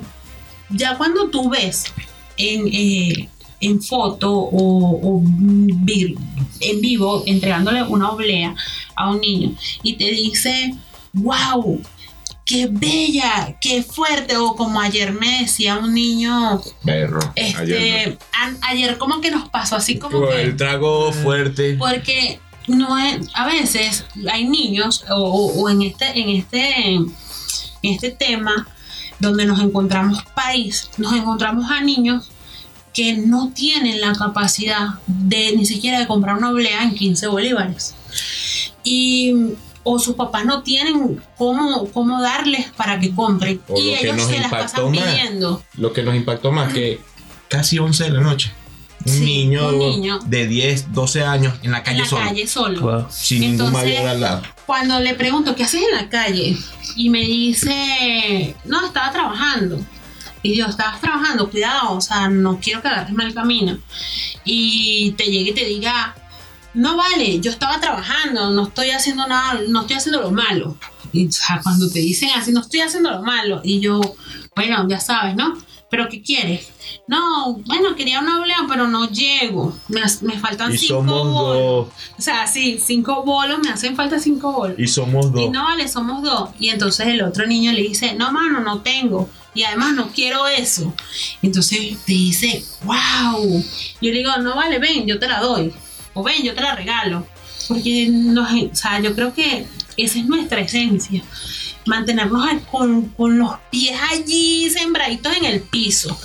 [0.69, 1.85] ya cuando tú ves
[2.37, 3.27] en, eh,
[3.59, 6.17] en foto o, o vir-
[6.61, 8.55] en vivo entregándole una oblea
[8.95, 9.53] a un niño
[9.83, 10.73] y te dice,
[11.13, 11.81] wow,
[12.51, 17.19] qué bella, qué fuerte, o como ayer me decía un niño, Perro.
[17.35, 18.17] este, ayer
[18.63, 21.75] ayer como que nos pasó así como El que, trago fuerte.
[21.79, 27.13] porque no es, a veces hay niños, o, o- o en este, en este, en
[27.83, 28.67] este tema,
[29.19, 32.29] donde nos encontramos país, nos encontramos a niños
[32.93, 37.95] que no tienen la capacidad de ni siquiera de comprar una oblea en 15 bolívares.
[38.83, 39.33] Y
[39.83, 43.61] o sus papás no tienen cómo, cómo darles para que compren.
[43.67, 45.03] O y lo que ellos nos se las impactó pasan más.
[45.15, 45.63] pidiendo.
[45.77, 46.99] Lo que nos impactó más que
[47.47, 48.51] casi 11 de la noche.
[49.03, 50.19] Un, Sí, niño, un niño.
[50.27, 52.23] de 10, 12 años en la En calle la solo.
[52.25, 52.81] calle solo.
[52.81, 53.05] Wow.
[53.09, 54.41] Sin ningún Entonces, mayor al lado.
[54.67, 56.55] cuando le pregunto, ¿qué haces en la calle?
[56.95, 59.79] Y me dice, no, estaba trabajando.
[60.43, 63.77] Y yo, estabas trabajando, cuidado, o sea, no quiero que agarres mal camino.
[64.43, 66.15] Y te llegue y te diga,
[66.73, 70.77] no vale, yo estaba trabajando, no estoy haciendo nada, no estoy haciendo lo malo.
[71.13, 73.61] Y o sea, cuando te dicen así, no estoy haciendo lo malo.
[73.63, 73.99] Y yo,
[74.55, 75.57] bueno, ya sabes, ¿no?
[75.89, 76.69] ¿Pero qué quieres?
[77.05, 79.77] No, bueno, quería una oblea, pero no llego.
[79.89, 81.87] Me, me faltan Y cinco somos bolos.
[81.87, 81.87] dos.
[82.17, 84.79] O sea, sí, cinco bolos, me hacen falta cinco bolos.
[84.79, 85.41] Y somos dos.
[85.41, 86.51] Y no vale, somos dos.
[86.59, 89.29] Y entonces el otro niño le dice, no, mano, no tengo.
[89.53, 90.93] Y además no quiero eso.
[91.41, 93.61] Entonces te dice, wow.
[94.01, 95.73] Yo le digo, no vale, ven, yo te la doy.
[96.13, 97.25] O ven, yo te la regalo.
[97.67, 99.65] Porque nos, o sea, yo creo que
[99.97, 101.23] esa es nuestra esencia.
[101.85, 106.17] Mantenernos con, con los pies allí sembraditos en el piso.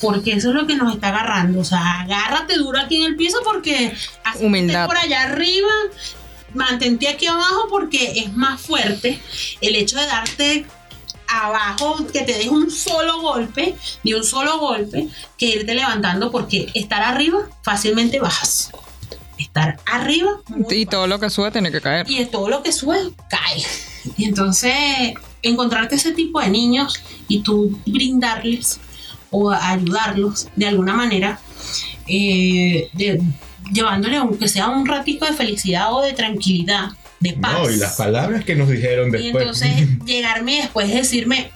[0.00, 1.60] Porque eso es lo que nos está agarrando.
[1.60, 4.48] O sea, agárrate duro aquí en el piso porque así
[4.86, 5.70] por allá arriba
[6.54, 9.20] mantente aquí abajo porque es más fuerte
[9.60, 10.66] el hecho de darte
[11.26, 16.70] abajo, que te des un solo golpe, ni un solo golpe, que irte levantando porque
[16.74, 18.70] estar arriba fácilmente bajas.
[19.54, 20.30] Estar arriba
[20.68, 22.10] Y todo lo que sube tiene que caer.
[22.10, 22.98] y todo lo que sube
[23.30, 23.62] cae.
[24.16, 24.74] Y entonces
[25.42, 28.80] encontrarte ese tipo de niños y tú brindarles
[29.30, 31.38] o ayudarlos de alguna manera,
[32.08, 33.22] eh, de-
[33.72, 36.88] llevándole aunque sea un ratito de felicidad o de tranquilidad,
[37.20, 37.52] de paz.
[37.52, 39.42] No, y las palabras que nos dijeron Y después.
[39.44, 41.52] entonces llegarme después y decirme,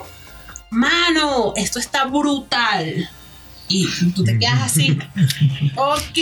[0.70, 3.10] mano, esto está brutal.
[3.68, 4.98] Y tú te quedas así,
[5.76, 6.18] ok,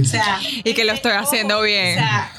[0.00, 1.98] o sea, Y que lo estoy haciendo bien.
[1.98, 2.32] o sea,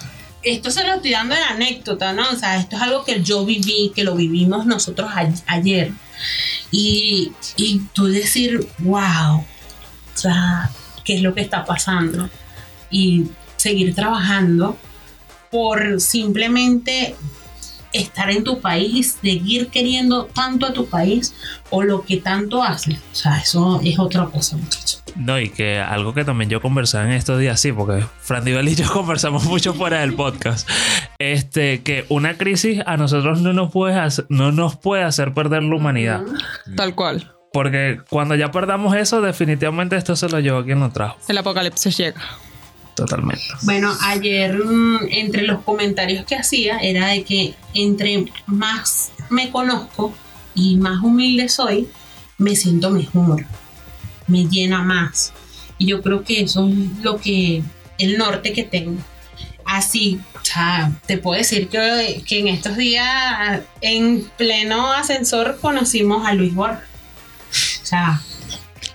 [0.43, 2.29] esto se lo estoy dando de anécdota, ¿no?
[2.29, 5.91] O sea, esto es algo que yo viví, que lo vivimos nosotros a- ayer.
[6.71, 9.45] Y, y tú decir, wow, o
[10.17, 10.69] sea,
[11.03, 12.29] ¿qué es lo que está pasando?
[12.89, 13.25] Y
[13.57, 14.77] seguir trabajando
[15.51, 17.15] por simplemente
[17.93, 21.33] estar en tu país y seguir queriendo tanto a tu país
[21.69, 22.97] o lo que tanto haces.
[23.11, 25.03] O sea, eso es otra cosa, muchachos.
[25.15, 28.69] No, y que algo que también yo conversaba en estos días, sí, porque Fran Divel
[28.69, 30.69] y yo conversamos mucho fuera del podcast.
[31.17, 35.63] Este, que una crisis a nosotros no nos puede hacer, no nos puede hacer perder
[35.63, 36.23] la humanidad.
[36.75, 37.33] Tal cual.
[37.51, 41.17] Porque cuando ya perdamos eso, definitivamente esto se lo llevó quien lo trajo.
[41.27, 42.21] El apocalipsis llega.
[42.99, 43.45] Totalmente.
[43.61, 50.13] Bueno, ayer mm, entre los comentarios que hacía era de que entre más me conozco
[50.53, 51.87] y más humilde soy,
[52.37, 53.45] me siento mejor,
[54.27, 55.31] me llena más.
[55.77, 57.63] Y yo creo que eso es lo que,
[57.97, 58.99] el norte que tengo.
[59.63, 66.27] Así, o sea, te puedo decir que, que en estos días, en pleno ascensor, conocimos
[66.27, 66.83] a Luis Borja.
[67.81, 68.21] O sea,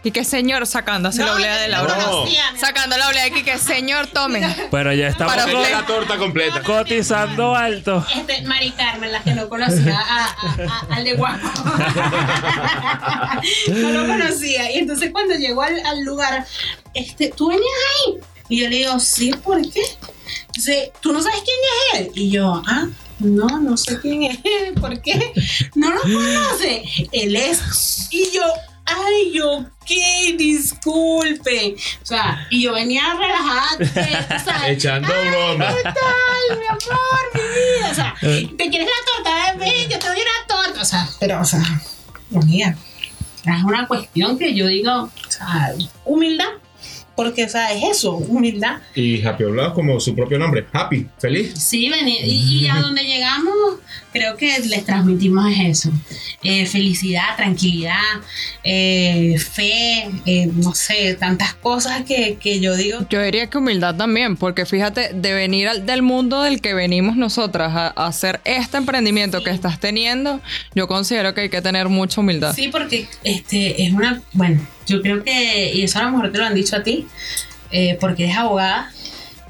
[0.04, 2.26] Y que señor sacándose la oblea de no la No.
[2.60, 4.54] Sacando la oblea de aquí, que señor, tomen.
[4.70, 5.72] Pero ya estamos Para co- usted.
[5.72, 6.62] la torta completa.
[6.62, 8.04] cotizando alto.
[8.14, 11.48] Este, Mari Carmen, la que no conocía a- a- a- al de Guapo.
[13.68, 14.70] no lo conocía.
[14.72, 16.46] Y entonces cuando llegó al, al lugar,
[16.92, 17.64] este, ¿tú venías
[18.06, 18.14] ahí?
[18.48, 19.80] Y yo le digo, sí, ¿por qué?
[20.54, 21.56] Dice, ¿tú no sabes quién
[21.94, 22.12] es él?
[22.14, 22.86] Y yo, ah,
[23.20, 24.74] no, no sé quién es él.
[24.74, 25.32] ¿Por qué?
[25.74, 26.84] No lo conoce.
[27.10, 28.08] Él es.
[28.10, 28.42] Y yo,
[28.86, 31.76] ay, ok, disculpe.
[32.02, 34.68] O sea, y yo venía relajada.
[34.68, 35.68] Echando broma.
[35.74, 37.90] ¿Qué tal, mi amor, mi vida?
[37.90, 39.54] O sea, ¿te quieres la torta?
[39.58, 40.82] Ven, yo te doy una torta.
[40.82, 41.62] O sea, pero, o sea,
[42.30, 42.76] mira,
[43.44, 45.74] es una cuestión que yo digo, o sea,
[46.04, 46.48] humildad.
[47.16, 48.78] Porque, o sea, es eso, humildad.
[48.94, 50.66] Y Happy Hablado como su propio nombre.
[50.72, 51.52] Happy, feliz.
[51.56, 53.54] Sí, vení- y, y a donde llegamos,
[54.12, 55.90] creo que les transmitimos eso.
[56.42, 57.94] Eh, felicidad, tranquilidad,
[58.62, 63.06] eh, fe, eh, no sé, tantas cosas que, que yo digo.
[63.10, 67.16] Yo diría que humildad también, porque fíjate, de venir al- del mundo del que venimos
[67.16, 70.40] nosotras a, a hacer este emprendimiento que estás teniendo,
[70.74, 72.54] yo considero que hay que tener mucha humildad.
[72.54, 76.38] Sí, porque este es una, bueno, yo creo que, y eso a lo mejor te
[76.38, 77.06] lo han dicho a ti,
[77.70, 78.92] eh, porque eres abogada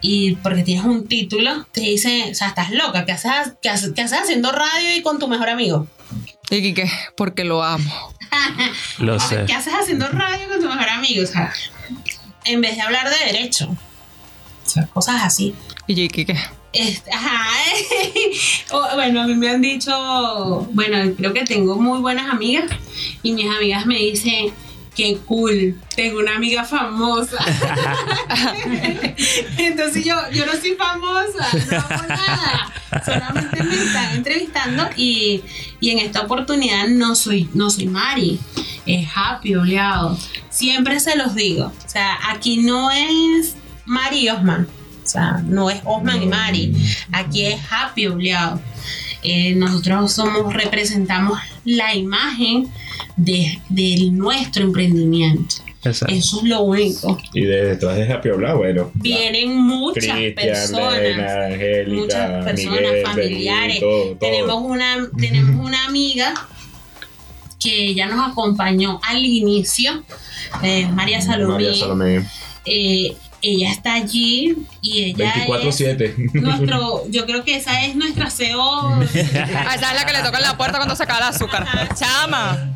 [0.01, 3.93] y porque tienes un título, te dicen, o sea, estás loca, ¿qué haces, qué haces,
[3.95, 5.87] qué haces haciendo radio y con tu mejor amigo?
[6.51, 8.15] Y que porque lo amo.
[8.99, 9.45] Lo sé.
[9.47, 11.23] ¿Qué haces haciendo radio con tu mejor amigo?
[11.23, 11.53] O sea,
[12.45, 13.75] en vez de hablar de derecho,
[14.67, 15.55] o sea, cosas así.
[15.87, 15.95] Y
[16.73, 17.51] Este, ajá.
[18.73, 22.71] O, bueno, a mí me han dicho, bueno, creo que tengo muy buenas amigas
[23.23, 24.53] y mis amigas me dicen,
[24.95, 27.37] qué cool, tengo una amiga famosa.
[29.59, 32.73] Entonces yo, yo no soy famosa, no hago nada,
[33.05, 35.43] solamente me están entrevistando y,
[35.81, 38.39] y en esta oportunidad no soy, no soy Mari,
[38.87, 40.19] es Happy Oleado.
[40.51, 44.69] Siempre se los digo, o sea, aquí no es Mari y Osman,
[45.05, 46.75] o sea, no es Osman y Mari,
[47.13, 48.61] aquí es Happy Oleado.
[49.25, 52.69] Eh, nosotros somos, representamos la imagen
[53.17, 55.57] de, de nuestro emprendimiento.
[55.83, 56.15] Exacto.
[56.15, 57.19] Eso es lo único.
[57.35, 58.91] Y de detrás de Happy Habla, bueno.
[58.95, 61.53] Vienen muchas personas.
[61.53, 63.81] Angélica, muchas personas Miguel, familiares.
[63.81, 64.19] Berlín, todo, todo.
[64.19, 66.35] Tenemos una, tenemos una amiga
[67.61, 70.03] que ella nos acompañó al inicio,
[70.63, 71.55] eh, María Salomé.
[71.55, 72.27] María Salomé.
[72.67, 73.17] Eh,
[73.53, 76.33] ella está allí y ella es 24-7.
[76.41, 79.03] nuestro, yo creo que esa es nuestra CEO.
[79.13, 81.67] Esa es la que le toca en la puerta cuando se acaba el azúcar.
[81.95, 82.71] Chama.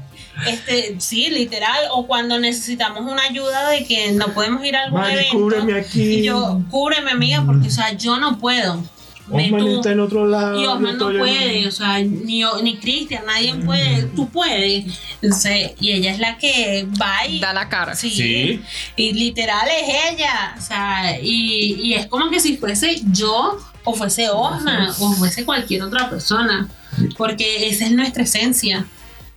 [0.47, 5.01] Este, sí, literal, o cuando necesitamos una ayuda de que no podemos ir a algún
[5.01, 5.33] Mari, evento.
[5.33, 6.03] cúbreme aquí.
[6.03, 8.83] Y yo, cúbreme, amiga, porque, o sea, yo no puedo.
[9.31, 9.77] Osman tú.
[9.77, 10.61] está en otro lado.
[10.61, 14.87] Y Osman no puede, o sea, ni, ni Cristian, nadie puede, tú puedes.
[15.21, 17.41] Entonces, y ella es la que va y.
[17.41, 17.95] Da la cara.
[17.95, 18.61] Sí, Sí.
[18.97, 20.55] Y literal es ella.
[20.59, 25.45] O sea, y, y es como que si fuese yo, o fuese Osman, o fuese
[25.45, 26.69] cualquier otra persona.
[27.17, 28.87] Porque esa es nuestra esencia.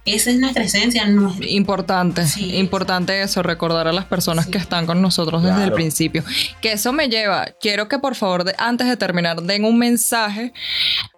[0.04, 1.04] Esa es nuestra esencia.
[1.48, 2.56] Importante, Sí.
[2.56, 4.52] importante eso, recordar a las personas Sí.
[4.52, 6.24] que están con nosotros desde el principio.
[6.60, 10.54] Que eso me lleva, quiero que por favor, de- antes de terminar, den un mensaje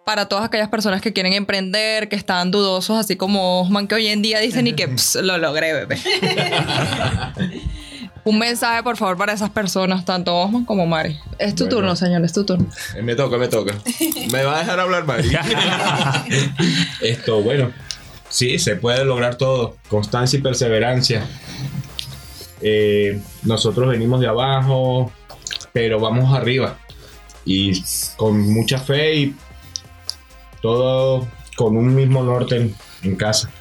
[0.05, 4.07] para todas aquellas personas que quieren emprender, que están dudosos, así como Osman, que hoy
[4.07, 5.97] en día dicen y que "Ps, lo logré, bebé.
[8.25, 11.17] un mensaje, por favor, para esas personas, tanto Osman como Mari.
[11.39, 11.77] Es tu Bueno.
[11.77, 12.67] turno, señor, es tu turno.
[12.97, 13.75] Eh, Me toca, me toca.
[14.29, 15.29] ¿Me va a dejar hablar, Mari?
[17.01, 17.71] Esto, bueno.
[18.33, 19.77] Sí, se puede lograr todo.
[19.87, 21.23] Constancia y perseverancia.
[22.61, 25.11] Eh, nosotros venimos de abajo,
[25.71, 26.79] pero vamos arriba.
[27.45, 27.79] Y
[28.17, 29.35] con mucha fe y
[30.63, 32.73] todo con un mismo norte
[33.03, 33.51] en, casa.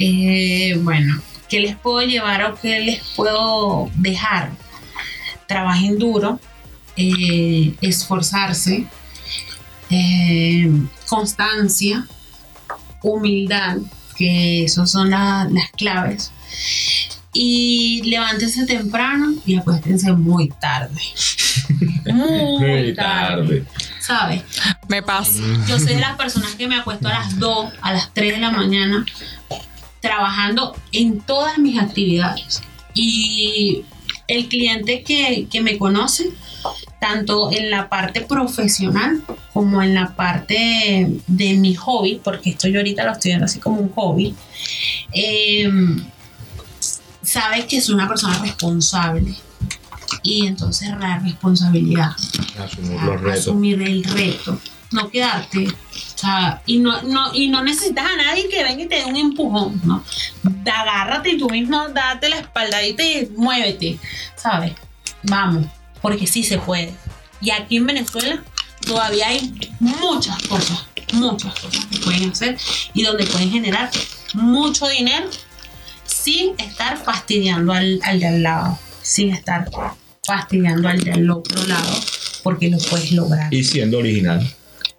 [0.00, 4.50] Eh, bueno, ¿qué les puedo llevar o qué les puedo dejar?
[5.46, 6.40] Trabajen duro,
[6.96, 8.84] eh, esforzarse,
[9.90, 10.68] eh,
[11.06, 12.08] constancia,
[13.04, 13.76] humildad,
[14.16, 16.30] que esas son la- las claves.
[17.32, 21.00] Y levántense temprano y acuéstense muy tarde.
[22.06, 23.64] Muy tarde.
[24.00, 24.42] ¿Sabes?
[24.88, 25.40] Me pasa.
[25.66, 28.40] Yo soy de las personas que me acuesto a las 2, a las 3 de
[28.40, 29.04] la mañana,
[30.00, 32.60] trabajando en todas mis actividades.
[32.92, 33.84] Y
[34.28, 36.30] el cliente que, que me conoce,
[37.04, 42.78] tanto en la parte profesional como en la parte de mi hobby, porque esto yo
[42.78, 44.34] ahorita lo estoy viendo así como un hobby,
[45.12, 45.70] eh,
[47.20, 49.34] sabe que soy una persona responsable.
[50.22, 52.12] Y entonces la responsabilidad
[52.58, 53.40] Asumir los retos.
[53.40, 54.58] asumir el reto,
[54.92, 55.66] no quedarte.
[55.68, 59.04] O sea, y no, no, y no necesitas a nadie que venga y te dé
[59.04, 60.02] un empujón, ¿no?
[60.64, 63.98] Agárrate y tú mismo date la espaldadita y muévete,
[64.36, 64.72] ¿sabes?
[65.24, 65.66] Vamos,
[66.04, 66.92] porque sí se puede.
[67.40, 68.44] Y aquí en Venezuela
[68.86, 70.84] todavía hay muchas cosas,
[71.14, 72.58] muchas cosas que pueden hacer
[72.92, 73.90] y donde pueden generar
[74.34, 75.30] mucho dinero
[76.04, 79.70] sin estar fastidiando al, al de al lado, sin estar
[80.26, 81.98] fastidiando al del otro lado,
[82.42, 83.52] porque lo puedes lograr.
[83.54, 84.46] Y siendo original.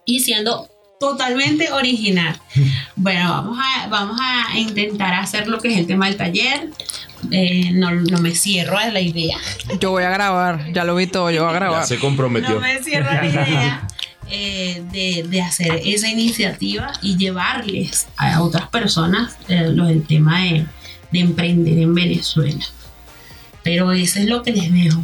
[0.05, 2.35] Y siendo totalmente original.
[2.95, 6.71] Bueno, vamos a, vamos a intentar hacer lo que es el tema del taller.
[7.32, 9.38] Eh, no, no me cierro a la idea.
[9.80, 11.88] Yo voy a grabar, ya lo vi todo, yo voy a Ya grabar.
[11.88, 12.55] se comprometió.
[12.55, 13.88] No me cierro a la idea
[14.30, 20.41] eh, de, de hacer esa iniciativa y llevarles a otras personas eh, lo del tema
[20.43, 20.65] de,
[21.11, 22.65] de emprender en Venezuela.
[23.63, 25.03] Pero eso es lo que les dejo.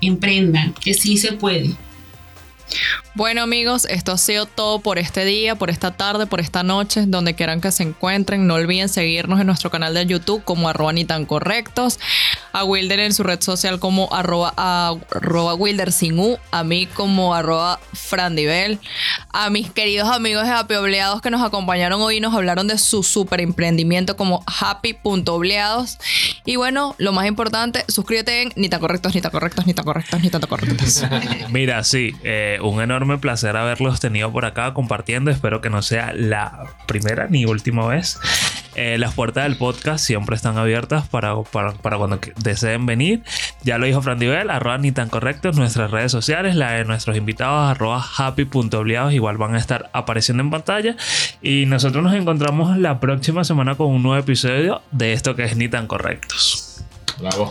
[0.00, 1.74] Emprendan, que sí se puede.
[3.18, 7.02] Bueno amigos, esto ha sido todo por este día, por esta tarde, por esta noche,
[7.04, 8.46] donde quieran que se encuentren.
[8.46, 11.98] No olviden seguirnos en nuestro canal de YouTube como arroba ni tan correctos,
[12.52, 17.34] a Wilder en su red social como arroba, arroba Wilder sin U, a mí como
[17.34, 18.78] arroba Frandivel,
[19.32, 22.78] a mis queridos amigos de Happy Obleados que nos acompañaron hoy y nos hablaron de
[22.78, 25.98] su super emprendimiento como happy.obleados.
[26.44, 29.84] Y bueno, lo más importante, suscríbete en ni tan correctos, ni tan correctos, ni tan
[29.84, 31.02] correctos, ni tan correctos.
[31.50, 35.30] Mira, sí, eh, un enorme placer haberlos tenido por acá compartiendo.
[35.30, 38.20] Espero que no sea la primera ni última vez.
[38.74, 43.22] Eh, las puertas del podcast siempre están abiertas para, para, para cuando deseen venir.
[43.64, 47.16] Ya lo dijo Fran Divel, arroba ni tan correctos, nuestras redes sociales, la de nuestros
[47.16, 50.96] invitados, arroba happy.obligados, igual van a estar apareciendo en pantalla.
[51.42, 55.56] Y nosotros nos encontramos la próxima semana con un nuevo episodio de esto que es
[55.56, 56.84] ni tan correctos.
[57.18, 57.50] Bravo.